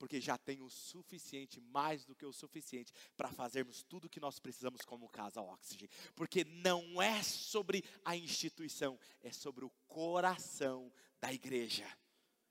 [0.00, 4.18] Porque já tem o suficiente, mais do que o suficiente, para fazermos tudo o que
[4.18, 5.90] nós precisamos como casa Oxygen.
[6.16, 11.86] Porque não é sobre a instituição, é sobre o coração da igreja.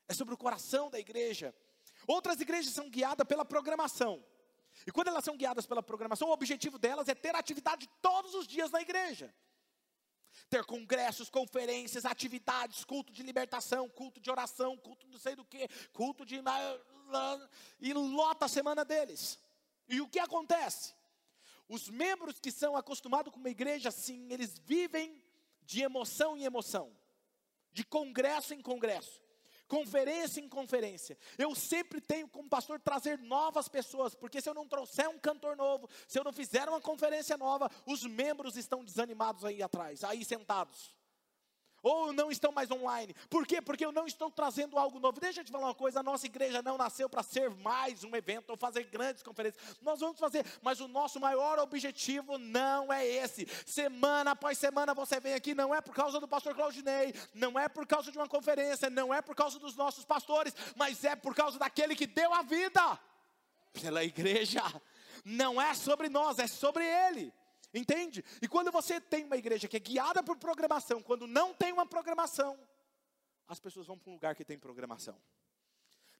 [0.07, 1.51] É sobre o coração da igreja.
[2.05, 4.23] Outras igrejas são guiadas pela programação.
[4.85, 8.45] E quando elas são guiadas pela programação, o objetivo delas é ter atividade todos os
[8.45, 9.33] dias na igreja.
[10.49, 15.67] Ter congressos, conferências, atividades, culto de libertação, culto de oração, culto não sei do que,
[15.91, 16.41] culto de.
[17.79, 19.39] E lota a semana deles.
[19.87, 20.93] E o que acontece?
[21.67, 25.21] Os membros que são acostumados com uma igreja assim, eles vivem
[25.63, 26.95] de emoção em emoção,
[27.71, 29.21] de congresso em congresso
[29.69, 31.15] conferência em conferência.
[31.37, 35.55] Eu sempre tenho como pastor trazer novas pessoas, porque se eu não trouxer um cantor
[35.55, 40.25] novo, se eu não fizer uma conferência nova, os membros estão desanimados aí atrás, aí
[40.25, 40.98] sentados
[41.81, 43.15] ou não estão mais online.
[43.29, 43.61] Por quê?
[43.61, 45.19] Porque eu não estou trazendo algo novo.
[45.19, 48.15] Deixa eu te falar uma coisa: a nossa igreja não nasceu para ser mais um
[48.15, 49.77] evento ou fazer grandes conferências.
[49.81, 53.47] Nós vamos fazer, mas o nosso maior objetivo não é esse.
[53.65, 57.67] Semana após semana você vem aqui, não é por causa do pastor Claudinei, não é
[57.67, 61.35] por causa de uma conferência, não é por causa dos nossos pastores, mas é por
[61.35, 62.99] causa daquele que deu a vida
[63.73, 64.61] pela igreja.
[65.23, 67.33] Não é sobre nós, é sobre Ele.
[67.73, 68.23] Entende?
[68.41, 71.85] E quando você tem uma igreja que é guiada por programação, quando não tem uma
[71.85, 72.59] programação,
[73.47, 75.19] as pessoas vão para um lugar que tem programação.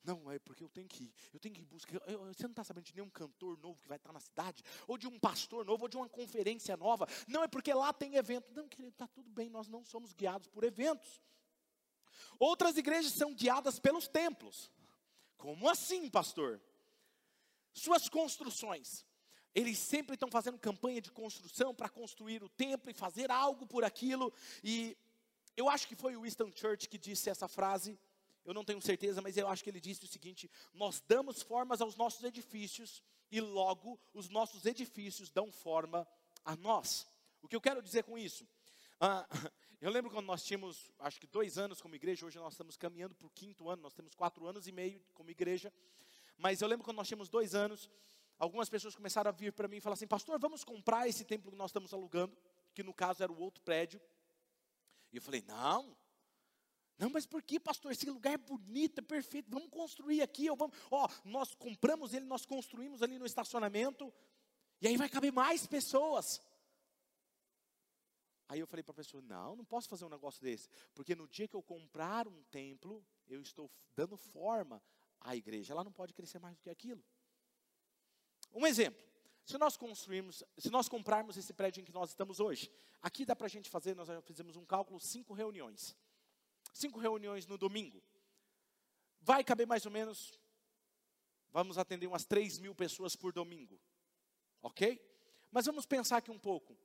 [0.04, 2.02] Não, é porque eu tenho que ir, eu tenho que ir buscar.
[2.08, 4.98] Eu, você não está sabendo de nenhum cantor novo que vai estar na cidade, ou
[4.98, 7.08] de um pastor novo, ou de uma conferência nova.
[7.28, 8.52] Não, é porque lá tem evento.
[8.54, 11.22] Não, querido, está tudo bem, nós não somos guiados por eventos.
[12.40, 14.72] Outras igrejas são guiadas pelos templos.
[15.38, 16.62] Como assim, pastor?
[17.74, 19.06] Suas construções.
[19.54, 23.84] Eles sempre estão fazendo campanha de construção para construir o templo e fazer algo por
[23.84, 24.32] aquilo.
[24.64, 24.96] E
[25.58, 28.00] eu acho que foi o Winston Church que disse essa frase.
[28.46, 31.82] Eu não tenho certeza, mas eu acho que ele disse o seguinte: Nós damos formas
[31.82, 36.08] aos nossos edifícios e logo os nossos edifícios dão forma
[36.46, 37.08] a nós.
[37.42, 38.48] O que eu quero dizer com isso?
[39.00, 39.28] Ah,
[39.82, 43.16] eu lembro quando nós tínhamos, acho que dois anos como igreja, hoje nós estamos caminhando
[43.16, 45.72] para o quinto ano, nós temos quatro anos e meio como igreja.
[46.38, 47.90] Mas eu lembro quando nós tínhamos dois anos,
[48.40, 51.52] algumas pessoas começaram a vir para mim e falar assim: Pastor, vamos comprar esse templo
[51.52, 52.36] que nós estamos alugando,
[52.74, 54.02] que no caso era o outro prédio.
[55.12, 55.96] E eu falei: Não,
[57.00, 57.94] não, mas por que, pastor?
[57.94, 59.50] Esse lugar é bonito, é perfeito.
[59.50, 60.50] Vamos construir aqui.
[60.50, 64.14] Ou vamos, ó, nós compramos ele, nós construímos ali no estacionamento.
[64.82, 66.42] E aí vai caber mais pessoas.
[68.50, 70.68] Aí eu falei para a pessoa: não, não posso fazer um negócio desse.
[70.94, 74.84] Porque no dia que eu comprar um templo, eu estou dando forma
[75.22, 75.72] à igreja.
[75.72, 77.02] Ela não pode crescer mais do que aquilo.
[78.54, 79.10] Um exemplo.
[79.46, 83.36] Se nós construirmos, se nós comprarmos esse prédio em que nós estamos hoje, aqui dá
[83.36, 85.96] para a gente fazer, nós já fizemos um cálculo, cinco reuniões.
[86.72, 88.04] Cinco reuniões no domingo.
[89.22, 90.40] Vai caber mais ou menos,
[91.52, 93.80] vamos atender umas 3 mil pessoas por domingo.
[94.62, 95.04] Ok?
[95.52, 96.78] Mas vamos pensar aqui um pouco.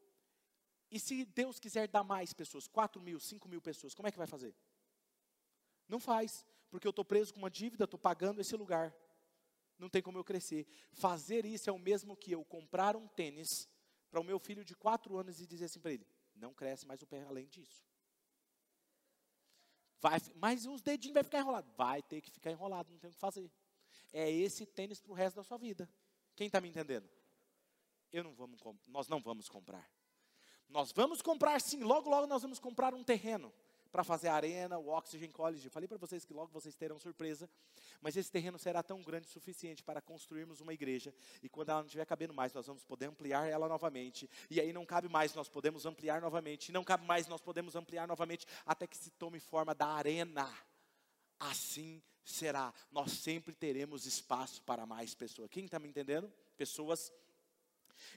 [0.90, 4.18] E se Deus quiser dar mais pessoas, 4 mil, 5 mil pessoas, como é que
[4.18, 4.54] vai fazer?
[5.88, 8.94] Não faz, porque eu estou preso com uma dívida, estou pagando esse lugar
[9.78, 10.66] não tem como eu crescer.
[10.92, 13.68] Fazer isso é o mesmo que eu comprar um tênis
[14.10, 17.02] para o meu filho de quatro anos e dizer assim para ele: não cresce mais
[17.02, 17.84] o pé além disso.
[20.00, 21.70] Vai, mas os dedinhos vai ficar enrolado.
[21.76, 23.50] Vai ter que ficar enrolado, não tem o que fazer.
[24.12, 25.88] é esse tênis para o resto da sua vida.
[26.36, 27.08] Quem está me entendendo?
[28.12, 29.90] Eu não vamos, nós não vamos comprar.
[30.68, 33.52] Nós vamos comprar sim, logo, logo nós vamos comprar um terreno
[33.94, 35.70] para fazer a arena, o Oxygen College.
[35.70, 37.48] Falei para vocês que logo vocês terão surpresa,
[38.00, 41.78] mas esse terreno será tão grande o suficiente para construirmos uma igreja, e quando ela
[41.78, 45.32] não estiver cabendo mais, nós vamos poder ampliar ela novamente, e aí não cabe mais,
[45.36, 49.10] nós podemos ampliar novamente, e não cabe mais, nós podemos ampliar novamente, até que se
[49.12, 50.52] tome forma da arena.
[51.38, 55.48] Assim será, nós sempre teremos espaço para mais pessoas.
[55.48, 56.32] Quem está me entendendo?
[56.56, 57.12] Pessoas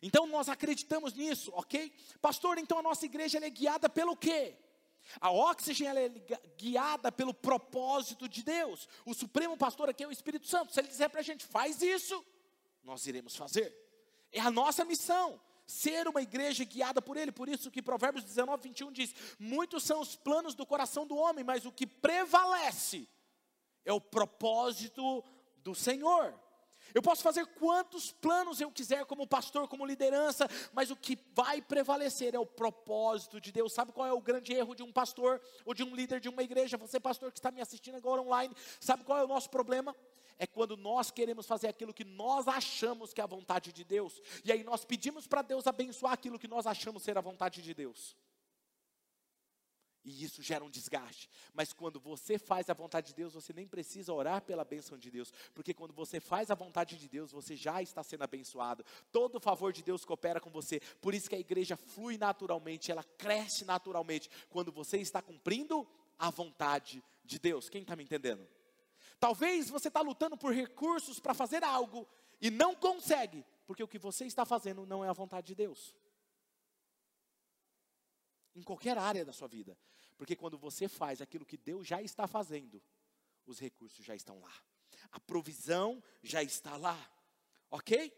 [0.02, 1.94] então nós acreditamos nisso, ok?
[2.20, 4.58] Pastor, então a nossa igreja é guiada pelo quê?
[5.20, 6.10] A Oxygen é
[6.58, 8.88] guiada pelo propósito de Deus.
[9.06, 10.74] O Supremo Pastor aqui é o Espírito Santo.
[10.74, 12.26] Se ele disser para a gente, faz isso,
[12.84, 13.76] nós iremos fazer.
[14.32, 15.40] É a nossa missão.
[15.66, 20.00] Ser uma igreja guiada por Ele, por isso que Provérbios 19, 21 diz: Muitos são
[20.00, 23.06] os planos do coração do homem, mas o que prevalece
[23.84, 25.22] é o propósito
[25.58, 26.34] do Senhor.
[26.94, 31.62] Eu posso fazer quantos planos eu quiser como pastor, como liderança, mas o que vai
[31.62, 33.74] prevalecer é o propósito de Deus.
[33.74, 36.44] Sabe qual é o grande erro de um pastor ou de um líder de uma
[36.44, 36.78] igreja?
[36.78, 39.96] Você, pastor que está me assistindo agora online, sabe qual é o nosso problema?
[40.40, 44.22] É quando nós queremos fazer aquilo que nós achamos que é a vontade de Deus,
[44.46, 47.74] e aí nós pedimos para Deus abençoar aquilo que nós achamos ser a vontade de
[47.74, 48.16] Deus.
[50.08, 51.30] E isso gera um desgaste.
[51.54, 55.12] Mas quando você faz a vontade de Deus, você nem precisa orar pela bênção de
[55.12, 55.34] Deus.
[55.54, 58.86] Porque quando você faz a vontade de Deus, você já está sendo abençoado.
[59.12, 60.80] Todo o favor de Deus coopera com você.
[61.02, 64.30] Por isso que a igreja flui naturalmente, ela cresce naturalmente.
[64.50, 65.86] Quando você está cumprindo
[66.18, 67.68] a vontade de Deus.
[67.68, 68.48] Quem está me entendendo?
[69.20, 72.08] Talvez você está lutando por recursos para fazer algo
[72.40, 75.94] e não consegue, porque o que você está fazendo não é a vontade de Deus.
[78.56, 79.78] Em qualquer área da sua vida.
[80.18, 82.82] Porque quando você faz aquilo que Deus já está fazendo,
[83.46, 84.54] os recursos já estão lá.
[85.12, 87.00] A provisão já está lá.
[87.70, 88.12] Ok?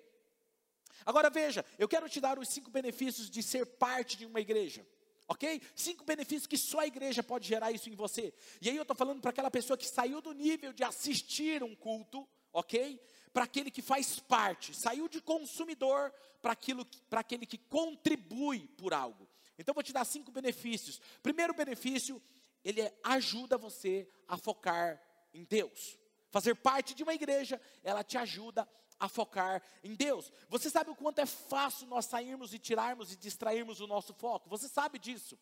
[1.05, 4.87] Agora veja, eu quero te dar os cinco benefícios de ser parte de uma igreja.
[5.27, 5.61] Ok?
[5.75, 8.33] Cinco benefícios que só a igreja pode gerar isso em você.
[8.61, 11.75] E aí eu estou falando para aquela pessoa que saiu do nível de assistir um
[11.75, 12.99] culto, ok?
[13.31, 16.51] Para aquele que faz parte, saiu de consumidor para
[17.19, 19.29] aquele que contribui por algo.
[19.59, 21.01] Então vou te dar cinco benefícios.
[21.21, 22.21] Primeiro benefício,
[22.63, 24.99] ele ajuda você a focar
[25.33, 25.99] em Deus.
[26.31, 30.31] Fazer parte de uma igreja, ela te ajuda a focar em Deus.
[30.47, 34.49] Você sabe o quanto é fácil nós sairmos e tirarmos e distrairmos o nosso foco?
[34.49, 35.37] Você sabe disso.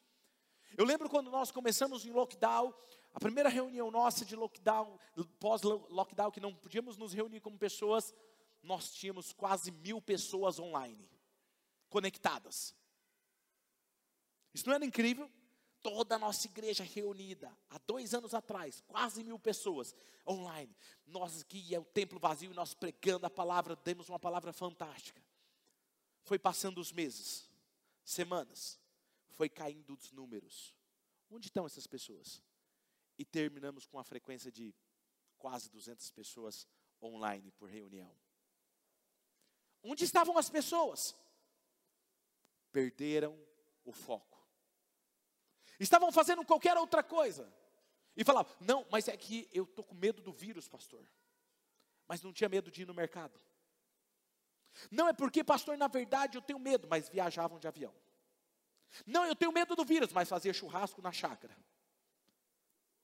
[0.76, 2.74] Eu lembro quando nós começamos em lockdown,
[3.14, 5.00] a primeira reunião nossa de lockdown,
[5.40, 8.14] pós-lockdown, que não podíamos nos reunir como pessoas,
[8.64, 11.10] nós tínhamos quase mil pessoas online,
[11.90, 12.76] conectadas.
[14.54, 15.32] Isso não era incrível?
[15.82, 19.96] Toda a nossa igreja reunida, há dois anos atrás, quase mil pessoas
[20.28, 20.76] online.
[21.06, 25.24] Nós aqui é o templo vazio e nós pregando a palavra, demos uma palavra fantástica.
[26.24, 27.50] Foi passando os meses,
[28.04, 28.80] semanas,
[29.36, 30.76] foi caindo os números.
[31.30, 32.42] Onde estão essas pessoas?
[33.18, 34.74] E terminamos com a frequência de
[35.38, 36.68] quase 200 pessoas
[37.02, 38.12] online por reunião.
[39.84, 41.16] Onde estavam as pessoas?
[42.72, 43.38] Perderam
[43.86, 44.37] o foco.
[45.80, 47.52] Estavam fazendo qualquer outra coisa.
[48.16, 51.08] E falavam, não, mas é que eu estou com medo do vírus, pastor.
[52.08, 53.40] Mas não tinha medo de ir no mercado.
[54.90, 57.94] Não é porque, pastor, na verdade eu tenho medo, mas viajavam de avião.
[59.06, 61.56] Não, eu tenho medo do vírus, mas fazia churrasco na chácara.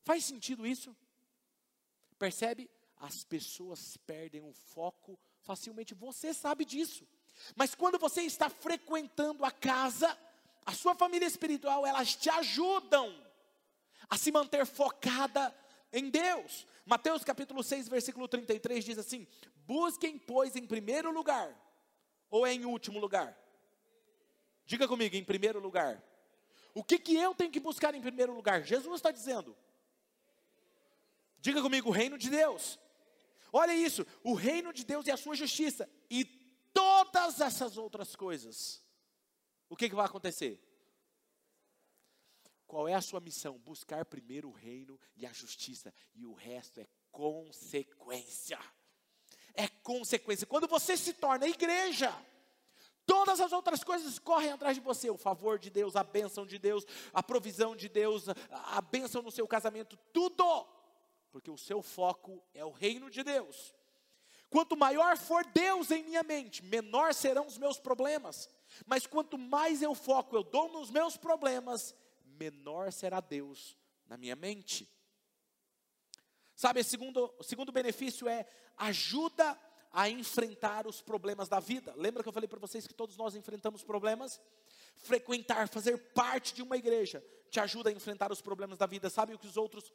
[0.03, 0.95] Faz sentido isso?
[2.17, 2.69] Percebe?
[2.97, 5.93] As pessoas perdem o foco facilmente.
[5.93, 7.07] Você sabe disso.
[7.55, 10.17] Mas quando você está frequentando a casa,
[10.65, 13.13] a sua família espiritual, elas te ajudam
[14.09, 15.53] a se manter focada
[15.91, 16.65] em Deus.
[16.85, 19.27] Mateus capítulo 6, versículo 33 diz assim:
[19.65, 21.55] Busquem, pois, em primeiro lugar,
[22.29, 23.37] ou é em último lugar?
[24.65, 26.01] Diga comigo, em primeiro lugar.
[26.73, 28.63] O que, que eu tenho que buscar em primeiro lugar?
[28.63, 29.55] Jesus está dizendo.
[31.39, 32.79] Diga comigo, o reino de Deus.
[33.51, 36.25] Olha isso, o reino de Deus e a sua justiça, e
[36.73, 38.82] todas essas outras coisas
[39.73, 40.61] o que, que vai acontecer?
[42.67, 43.57] Qual é a sua missão?
[43.57, 48.59] Buscar primeiro o reino e a justiça, e o resto é consequência.
[49.55, 50.45] É consequência.
[50.45, 52.15] Quando você se torna igreja,
[53.03, 56.59] todas as outras coisas correm atrás de você: o favor de Deus, a bênção de
[56.59, 60.67] Deus, a provisão de Deus, a bênção no seu casamento, tudo,
[61.31, 63.73] porque o seu foco é o reino de Deus.
[64.51, 68.47] Quanto maior for Deus em minha mente, menor serão os meus problemas.
[68.85, 74.35] Mas quanto mais eu foco, eu dou nos meus problemas, menor será Deus na minha
[74.35, 74.89] mente.
[76.55, 78.47] Sabe, o segundo, o segundo benefício é
[78.77, 79.59] ajuda
[79.91, 81.93] a enfrentar os problemas da vida.
[81.95, 84.41] Lembra que eu falei para vocês que todos nós enfrentamos problemas?
[84.95, 89.09] Frequentar, fazer parte de uma igreja, te ajuda a enfrentar os problemas da vida.
[89.09, 89.93] Sabe o que os outros.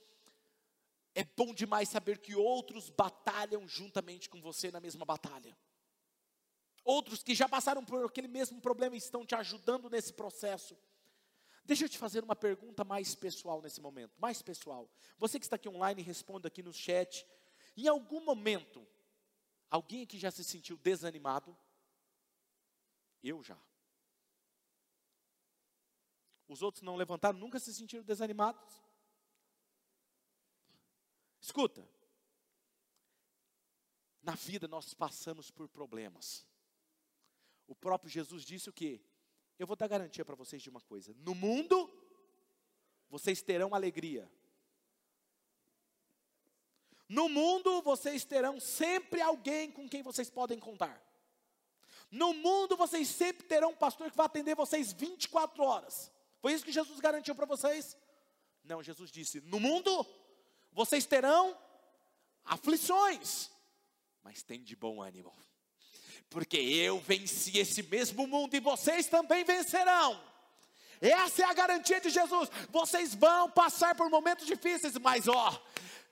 [1.14, 5.56] É bom demais saber que outros batalham juntamente com você na mesma batalha.
[6.88, 10.74] Outros que já passaram por aquele mesmo problema estão te ajudando nesse processo.
[11.62, 14.90] Deixa eu te fazer uma pergunta mais pessoal nesse momento, mais pessoal.
[15.18, 17.26] Você que está aqui online, responda aqui no chat.
[17.76, 18.88] Em algum momento,
[19.70, 21.54] alguém aqui já se sentiu desanimado?
[23.22, 23.58] Eu já.
[26.48, 28.82] Os outros não levantaram, nunca se sentiram desanimados?
[31.38, 31.86] Escuta.
[34.22, 36.48] Na vida nós passamos por problemas.
[37.68, 39.00] O próprio Jesus disse o que?
[39.58, 41.88] Eu vou dar garantia para vocês de uma coisa: no mundo,
[43.10, 44.28] vocês terão alegria.
[47.06, 51.02] No mundo, vocês terão sempre alguém com quem vocês podem contar.
[52.10, 56.10] No mundo, vocês sempre terão um pastor que vai atender vocês 24 horas.
[56.40, 57.96] Foi isso que Jesus garantiu para vocês?
[58.64, 60.06] Não, Jesus disse: No mundo,
[60.72, 61.56] vocês terão
[62.44, 63.50] aflições,
[64.22, 65.47] mas tem de bom ânimo
[66.30, 70.20] porque eu venci esse mesmo mundo e vocês também vencerão.
[71.00, 72.50] Essa é a garantia de Jesus.
[72.70, 75.62] Vocês vão passar por momentos difíceis, mas ó,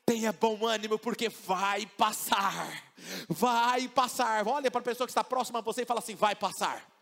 [0.04, 2.84] tenha bom ânimo, porque vai passar.
[3.28, 4.46] Vai passar.
[4.46, 6.95] Olha para a pessoa que está próxima a você e fala assim: vai passar.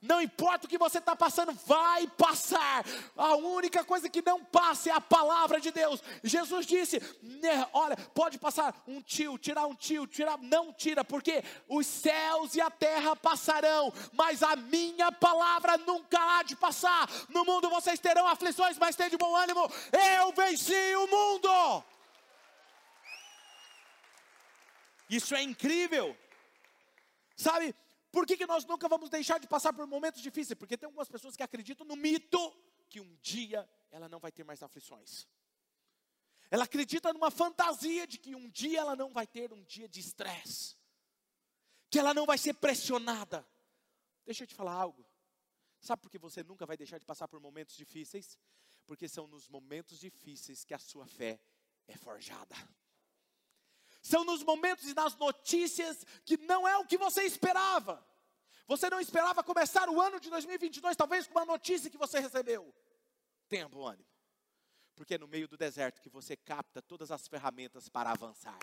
[0.00, 2.84] Não importa o que você está passando, vai passar.
[3.16, 6.00] A única coisa que não passa é a palavra de Deus.
[6.22, 11.42] Jesus disse: né, Olha, pode passar um tio, tirar um tio, tirar, não tira, porque
[11.68, 17.08] os céus e a terra passarão, mas a minha palavra nunca há de passar.
[17.28, 19.68] No mundo vocês terão aflições, mas tenham de bom ânimo.
[20.16, 21.84] Eu venci o mundo.
[25.10, 26.16] Isso é incrível.
[27.36, 27.74] Sabe,
[28.10, 30.58] por que, que nós nunca vamos deixar de passar por momentos difíceis?
[30.58, 32.38] Porque tem algumas pessoas que acreditam no mito
[32.88, 35.26] que um dia ela não vai ter mais aflições.
[36.50, 40.00] Ela acredita numa fantasia de que um dia ela não vai ter um dia de
[40.00, 40.76] estresse,
[41.90, 43.46] que ela não vai ser pressionada.
[44.24, 45.06] Deixa eu te falar algo.
[45.80, 48.38] Sabe por que você nunca vai deixar de passar por momentos difíceis?
[48.86, 51.38] Porque são nos momentos difíceis que a sua fé
[51.86, 52.56] é forjada.
[54.08, 58.02] São nos momentos e nas notícias que não é o que você esperava.
[58.66, 62.74] Você não esperava começar o ano de 2022, talvez com uma notícia que você recebeu.
[63.50, 64.08] Tenha bom ânimo.
[64.96, 68.58] Porque é no meio do deserto que você capta todas as ferramentas para avançar.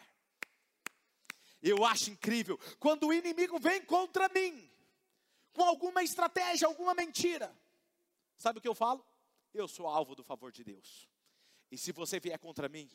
[1.62, 4.68] Eu acho incrível quando o inimigo vem contra mim,
[5.54, 7.56] com alguma estratégia, alguma mentira.
[8.36, 9.06] Sabe o que eu falo?
[9.54, 11.08] Eu sou alvo do favor de Deus.
[11.70, 12.90] E se você vier contra mim,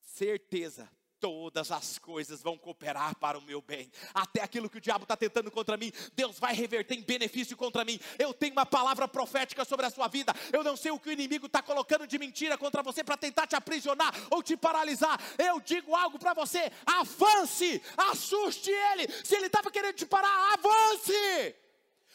[0.00, 3.90] certeza, todas as coisas vão cooperar para o meu bem.
[4.14, 7.84] Até aquilo que o diabo está tentando contra mim, Deus vai reverter em benefício contra
[7.84, 7.98] mim.
[8.18, 10.34] Eu tenho uma palavra profética sobre a sua vida.
[10.52, 13.46] Eu não sei o que o inimigo está colocando de mentira contra você para tentar
[13.46, 15.18] te aprisionar ou te paralisar.
[15.38, 19.08] Eu digo algo para você: avance, assuste ele.
[19.24, 21.54] Se ele estava querendo te parar, avance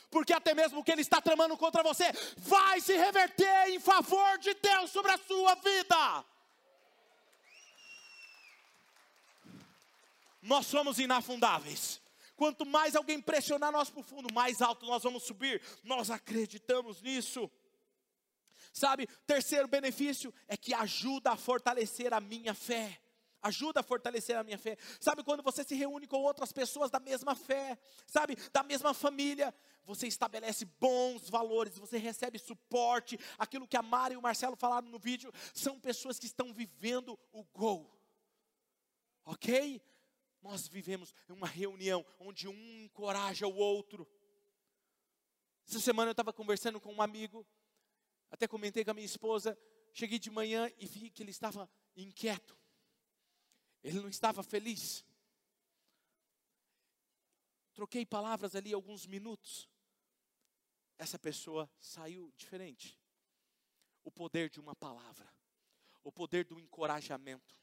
[0.10, 2.06] porque até mesmo o que ele está tramando contra você
[2.38, 6.24] vai se reverter em favor de Deus sobre a sua vida.
[10.44, 12.02] Nós somos inafundáveis.
[12.36, 15.62] Quanto mais alguém pressionar nós para o fundo, mais alto nós vamos subir.
[15.84, 17.50] Nós acreditamos nisso.
[18.74, 23.00] Sabe, terceiro benefício é que ajuda a fortalecer a minha fé.
[23.42, 24.78] Ajuda a fortalecer a minha fé.
[25.00, 27.78] Sabe quando você se reúne com outras pessoas da mesma fé,
[28.08, 29.54] sabe, da mesma família,
[29.86, 33.20] você estabelece bons valores, você recebe suporte.
[33.38, 37.20] Aquilo que a Mara e o Marcelo falaram no vídeo, são pessoas que estão vivendo
[37.32, 37.90] o gol.
[39.26, 39.82] Ok?
[40.44, 44.06] Nós vivemos uma reunião onde um encoraja o outro.
[45.66, 47.48] Essa semana eu estava conversando com um amigo,
[48.30, 49.58] até comentei com a minha esposa.
[49.94, 52.60] Cheguei de manhã e vi que ele estava inquieto,
[53.82, 55.06] ele não estava feliz.
[57.74, 59.70] Troquei palavras ali alguns minutos.
[60.98, 63.00] Essa pessoa saiu diferente.
[64.04, 65.34] O poder de uma palavra,
[66.04, 67.56] o poder do encorajamento,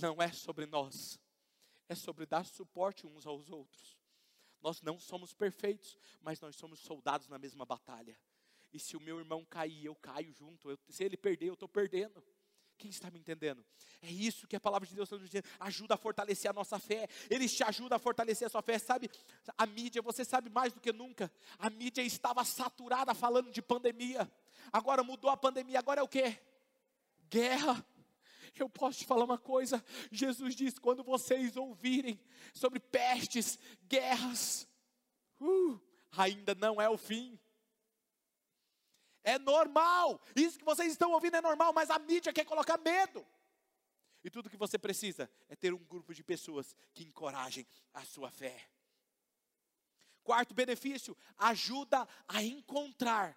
[0.00, 1.20] não é sobre nós,
[1.92, 3.98] é sobre dar suporte uns aos outros.
[4.60, 8.18] Nós não somos perfeitos, mas nós somos soldados na mesma batalha.
[8.72, 10.70] E se o meu irmão cair, eu caio junto.
[10.70, 12.24] Eu, se ele perder, eu estou perdendo.
[12.78, 13.64] Quem está me entendendo?
[14.00, 15.46] É isso que a palavra de Deus está nos dizendo.
[15.60, 17.06] Ajuda a fortalecer a nossa fé.
[17.28, 18.78] Eles te ajudam a fortalecer a sua fé.
[18.78, 19.10] Sabe,
[19.58, 21.30] a mídia, você sabe mais do que nunca.
[21.58, 24.30] A mídia estava saturada falando de pandemia.
[24.72, 25.78] Agora mudou a pandemia.
[25.78, 26.38] Agora é o que?
[27.28, 27.86] Guerra
[28.60, 32.20] Eu posso te falar uma coisa: Jesus disse: quando vocês ouvirem
[32.52, 34.68] sobre pestes, guerras,
[35.40, 35.80] uh,
[36.12, 37.38] ainda não é o fim.
[39.24, 43.24] É normal, isso que vocês estão ouvindo é normal, mas a mídia quer colocar medo.
[44.24, 48.30] E tudo que você precisa é ter um grupo de pessoas que encorajem a sua
[48.30, 48.68] fé.
[50.24, 53.36] Quarto benefício, ajuda a encontrar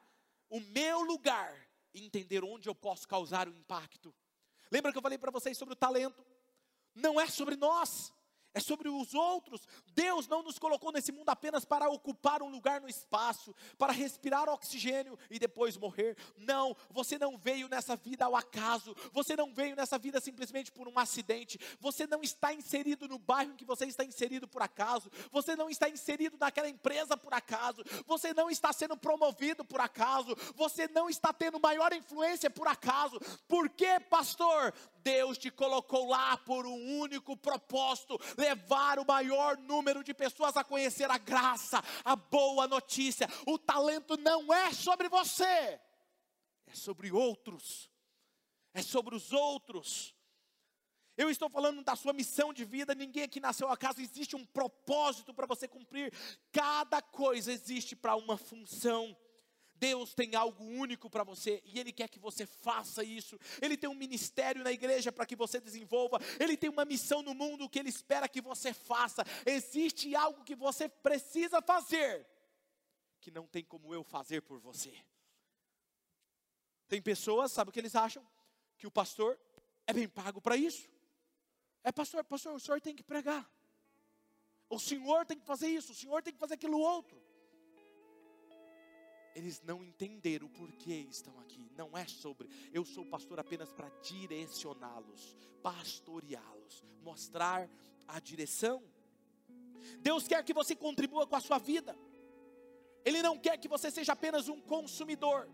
[0.50, 1.56] o meu lugar
[2.04, 4.14] entender onde eu posso causar o impacto.
[4.72, 6.26] Lembra que eu falei para vocês sobre o talento?
[6.94, 8.12] Não é sobre nós,
[8.56, 9.68] é sobre os outros.
[9.94, 14.50] Deus não nos colocou nesse mundo apenas para ocupar um lugar no espaço, para respirar
[14.50, 16.18] oxigênio e depois morrer.
[16.38, 20.88] Não, você não veio nessa vida ao acaso, você não veio nessa vida simplesmente por
[20.88, 25.12] um acidente, você não está inserido no bairro em que você está inserido por acaso,
[25.30, 30.34] você não está inserido naquela empresa por acaso, você não está sendo promovido por acaso,
[30.56, 33.20] você não está tendo maior influência por acaso.
[33.50, 34.74] Por quê, pastor?
[35.06, 40.64] Deus te colocou lá por um único propósito: levar o maior número de pessoas a
[40.64, 43.30] conhecer a graça, a boa notícia.
[43.46, 45.80] O talento não é sobre você,
[46.66, 47.88] é sobre outros,
[48.74, 50.16] é sobre os outros.
[51.16, 54.46] Eu estou falando da sua missão de vida, ninguém aqui nasceu a casa, existe um
[54.46, 56.12] propósito para você cumprir.
[56.52, 59.16] Cada coisa existe para uma função.
[59.78, 63.40] Deus tem algo único para você e Ele quer que você faça isso.
[63.62, 66.20] Ele tem um ministério na igreja para que você desenvolva.
[66.40, 69.24] Ele tem uma missão no mundo que Ele espera que você faça.
[69.46, 72.26] Existe algo que você precisa fazer
[73.20, 74.94] que não tem como eu fazer por você.
[76.88, 78.26] Tem pessoas, sabe o que eles acham?
[78.78, 79.40] Que o pastor
[79.88, 80.88] é bem pago para isso.
[81.84, 83.50] É pastor, pastor, o senhor tem que pregar.
[84.70, 87.25] O senhor tem que fazer isso, o senhor tem que fazer aquilo outro
[89.36, 91.70] eles não entenderam o porquê estão aqui.
[91.78, 97.70] Não é sobre, eu sou pastor apenas para direcioná-los, pastoreá-los, mostrar
[98.08, 98.82] a direção.
[100.00, 101.96] Deus quer que você contribua com a sua vida.
[103.04, 105.50] Ele não quer que você seja apenas um consumidor.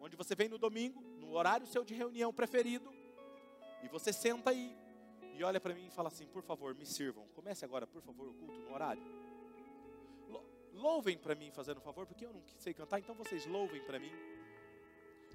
[0.00, 2.92] Onde você vem no domingo, no horário seu de reunião preferido,
[3.82, 4.76] e você senta aí
[5.36, 7.26] e olha para mim e fala assim: "Por favor, me sirvam.
[7.28, 9.19] Comece agora, por favor, o culto no horário."
[10.72, 13.98] Louvem para mim, fazendo um favor, porque eu não sei cantar, então vocês louvem para
[13.98, 14.12] mim.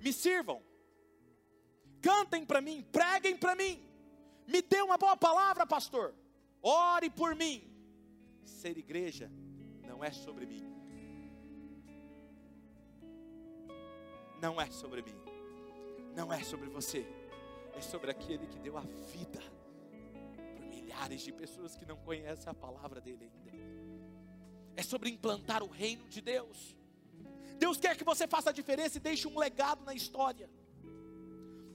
[0.02, 0.62] Me sirvam.
[2.02, 3.82] Cantem para mim, preguem para mim.
[4.48, 6.14] Me dê uma boa palavra, pastor.
[6.62, 7.72] Ore por mim.
[8.44, 9.32] Ser igreja
[9.84, 10.64] não é sobre mim.
[14.42, 15.20] Não é sobre mim.
[16.16, 17.06] Não é sobre você.
[17.74, 19.42] É sobre aquele que deu a vida
[20.96, 23.52] milhares de pessoas que não conhecem a palavra dele ainda
[24.76, 26.76] é sobre implantar o reino de Deus.
[27.58, 30.50] Deus quer que você faça a diferença e deixe um legado na história.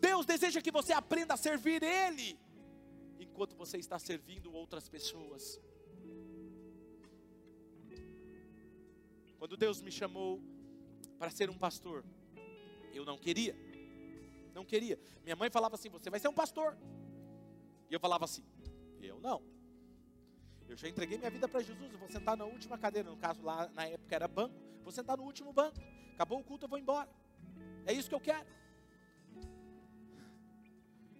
[0.01, 2.39] Deus deseja que você aprenda a servir Ele,
[3.19, 5.61] enquanto você está servindo outras pessoas.
[9.39, 10.41] Quando Deus me chamou
[11.19, 12.05] para ser um pastor,
[12.93, 13.57] eu não queria,
[14.55, 14.99] não queria.
[15.23, 16.77] Minha mãe falava assim: Você vai ser um pastor.
[17.91, 18.45] E eu falava assim:
[19.01, 19.43] Eu não.
[20.71, 23.43] Eu já entreguei minha vida para Jesus, eu vou sentar na última cadeira, no caso
[23.43, 24.55] lá na época era banco,
[24.85, 25.77] vou sentar no último banco.
[26.15, 27.11] Acabou o culto, eu vou embora.
[27.85, 28.47] É isso que eu quero.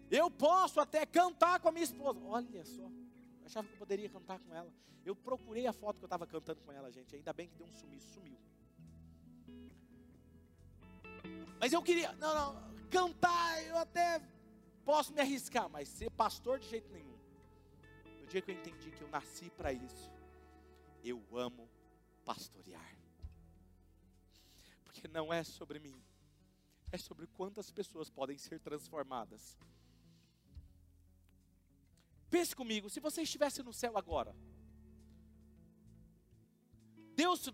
[0.09, 2.21] Eu posso até cantar com a minha esposa.
[2.25, 4.73] Olha só, eu achava que eu poderia cantar com ela.
[5.05, 7.17] Eu procurei a foto que eu estava cantando com ela, gente.
[7.17, 8.39] Ainda bem que deu um sumiço, sumiu.
[11.59, 14.23] Mas eu queria, não, não, cantar eu até
[14.85, 17.20] posso me arriscar, mas ser pastor de jeito nenhum
[18.31, 20.09] dia que eu entendi que eu nasci para isso,
[21.03, 21.69] eu amo
[22.25, 22.97] pastorear.
[24.85, 26.01] Porque não é sobre mim,
[26.93, 29.59] é sobre quantas pessoas podem ser transformadas.
[32.31, 34.33] Pense comigo, se você estivesse no céu agora,
[37.17, 37.53] Deus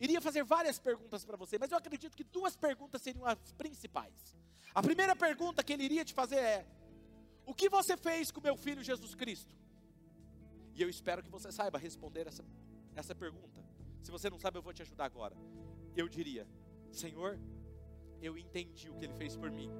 [0.00, 4.36] iria fazer várias perguntas para você, mas eu acredito que duas perguntas seriam as principais.
[4.74, 6.66] A primeira pergunta que ele iria te fazer é:
[7.46, 9.54] O que você fez com meu filho Jesus Cristo?
[10.76, 12.44] E eu espero que você saiba responder essa,
[12.94, 13.64] essa pergunta.
[14.02, 15.34] Se você não sabe, eu vou te ajudar agora.
[15.96, 16.46] Eu diria:
[16.92, 17.40] Senhor,
[18.20, 19.70] eu entendi o que Ele fez por mim.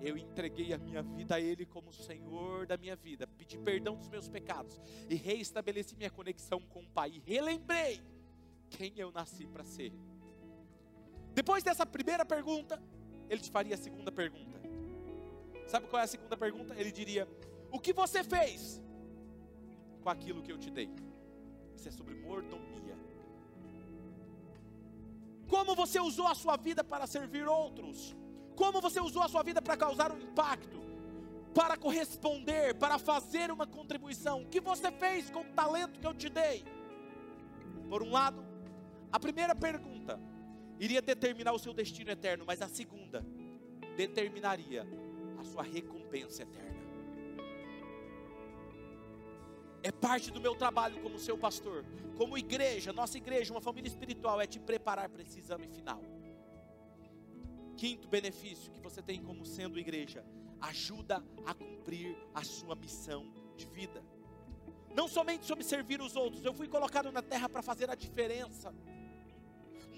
[0.00, 3.26] Eu entreguei a minha vida a Ele como Senhor da minha vida.
[3.26, 4.80] Pedi perdão dos meus pecados.
[5.08, 7.10] E reestabeleci minha conexão com o Pai.
[7.10, 8.00] E relembrei
[8.70, 9.92] quem eu nasci para ser.
[11.34, 12.82] Depois dessa primeira pergunta,
[13.28, 14.58] Ele te faria a segunda pergunta.
[15.66, 16.74] Sabe qual é a segunda pergunta?
[16.74, 17.28] Ele diria:
[17.70, 18.80] O que você fez
[20.08, 20.90] com aquilo que eu te dei.
[21.76, 22.96] Isso é sobre mordomia.
[25.46, 28.16] Como você usou a sua vida para servir outros?
[28.56, 30.78] Como você usou a sua vida para causar um impacto?
[31.54, 34.42] para corresponder, para fazer uma contribuição.
[34.42, 36.64] O que você fez com o talento que eu te dei?
[37.88, 38.44] Por um lado,
[39.10, 40.20] a primeira pergunta
[40.78, 43.26] iria determinar o seu destino eterno, mas a segunda
[43.96, 44.86] determinaria
[45.40, 46.77] a sua recompensa eterna.
[49.82, 51.84] É parte do meu trabalho como seu pastor,
[52.16, 56.02] como igreja, nossa igreja, uma família espiritual, é te preparar para esse exame final.
[57.76, 60.24] Quinto benefício que você tem como sendo igreja,
[60.60, 64.02] ajuda a cumprir a sua missão de vida.
[64.92, 68.74] Não somente sobre servir os outros, eu fui colocado na terra para fazer a diferença.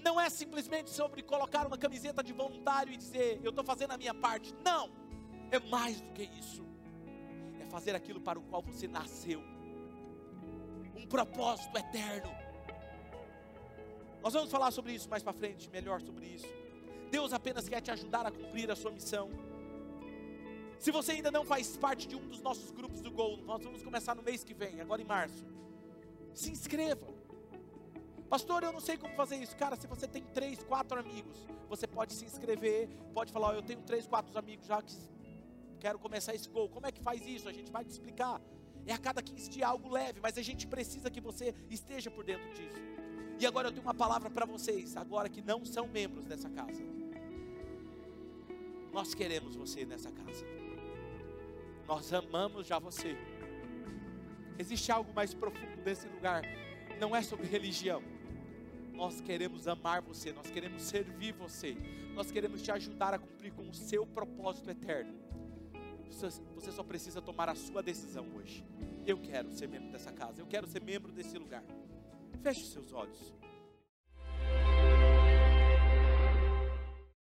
[0.03, 3.97] Não é simplesmente sobre colocar uma camiseta de voluntário e dizer, eu estou fazendo a
[3.97, 4.53] minha parte.
[4.63, 4.91] Não,
[5.49, 6.63] é mais do que isso.
[7.59, 9.50] É fazer aquilo para o qual você nasceu
[11.01, 12.31] um propósito eterno.
[14.21, 16.47] Nós vamos falar sobre isso mais para frente, melhor sobre isso.
[17.09, 19.29] Deus apenas quer te ajudar a cumprir a sua missão.
[20.79, 23.83] Se você ainda não faz parte de um dos nossos grupos do Gol, nós vamos
[23.83, 25.45] começar no mês que vem, agora em março.
[26.33, 27.07] Se inscreva.
[28.29, 29.55] Pastor, eu não sei como fazer isso.
[29.57, 31.37] Cara, se você tem três, quatro amigos,
[31.67, 34.95] você pode se inscrever, pode falar, oh, eu tenho três, quatro amigos já que
[35.79, 36.69] quero começar esse gol.
[36.69, 37.49] Como é que faz isso?
[37.49, 38.39] A gente vai te explicar.
[38.85, 42.23] É a cada 15 dias algo leve, mas a gente precisa que você esteja por
[42.23, 42.79] dentro disso.
[43.39, 46.83] E agora eu tenho uma palavra para vocês, agora que não são membros dessa casa.
[48.91, 50.45] Nós queremos você nessa casa.
[51.87, 53.17] Nós amamos já você.
[54.59, 56.43] Existe algo mais profundo nesse lugar.
[56.99, 58.03] Não é sobre religião.
[58.93, 61.75] Nós queremos amar você, nós queremos servir você,
[62.13, 65.20] nós queremos te ajudar a cumprir com o seu propósito eterno.
[66.11, 68.63] Você só precisa tomar a sua decisão hoje.
[69.05, 71.63] Eu quero ser membro dessa casa, eu quero ser membro desse lugar.
[72.41, 73.33] Feche seus olhos.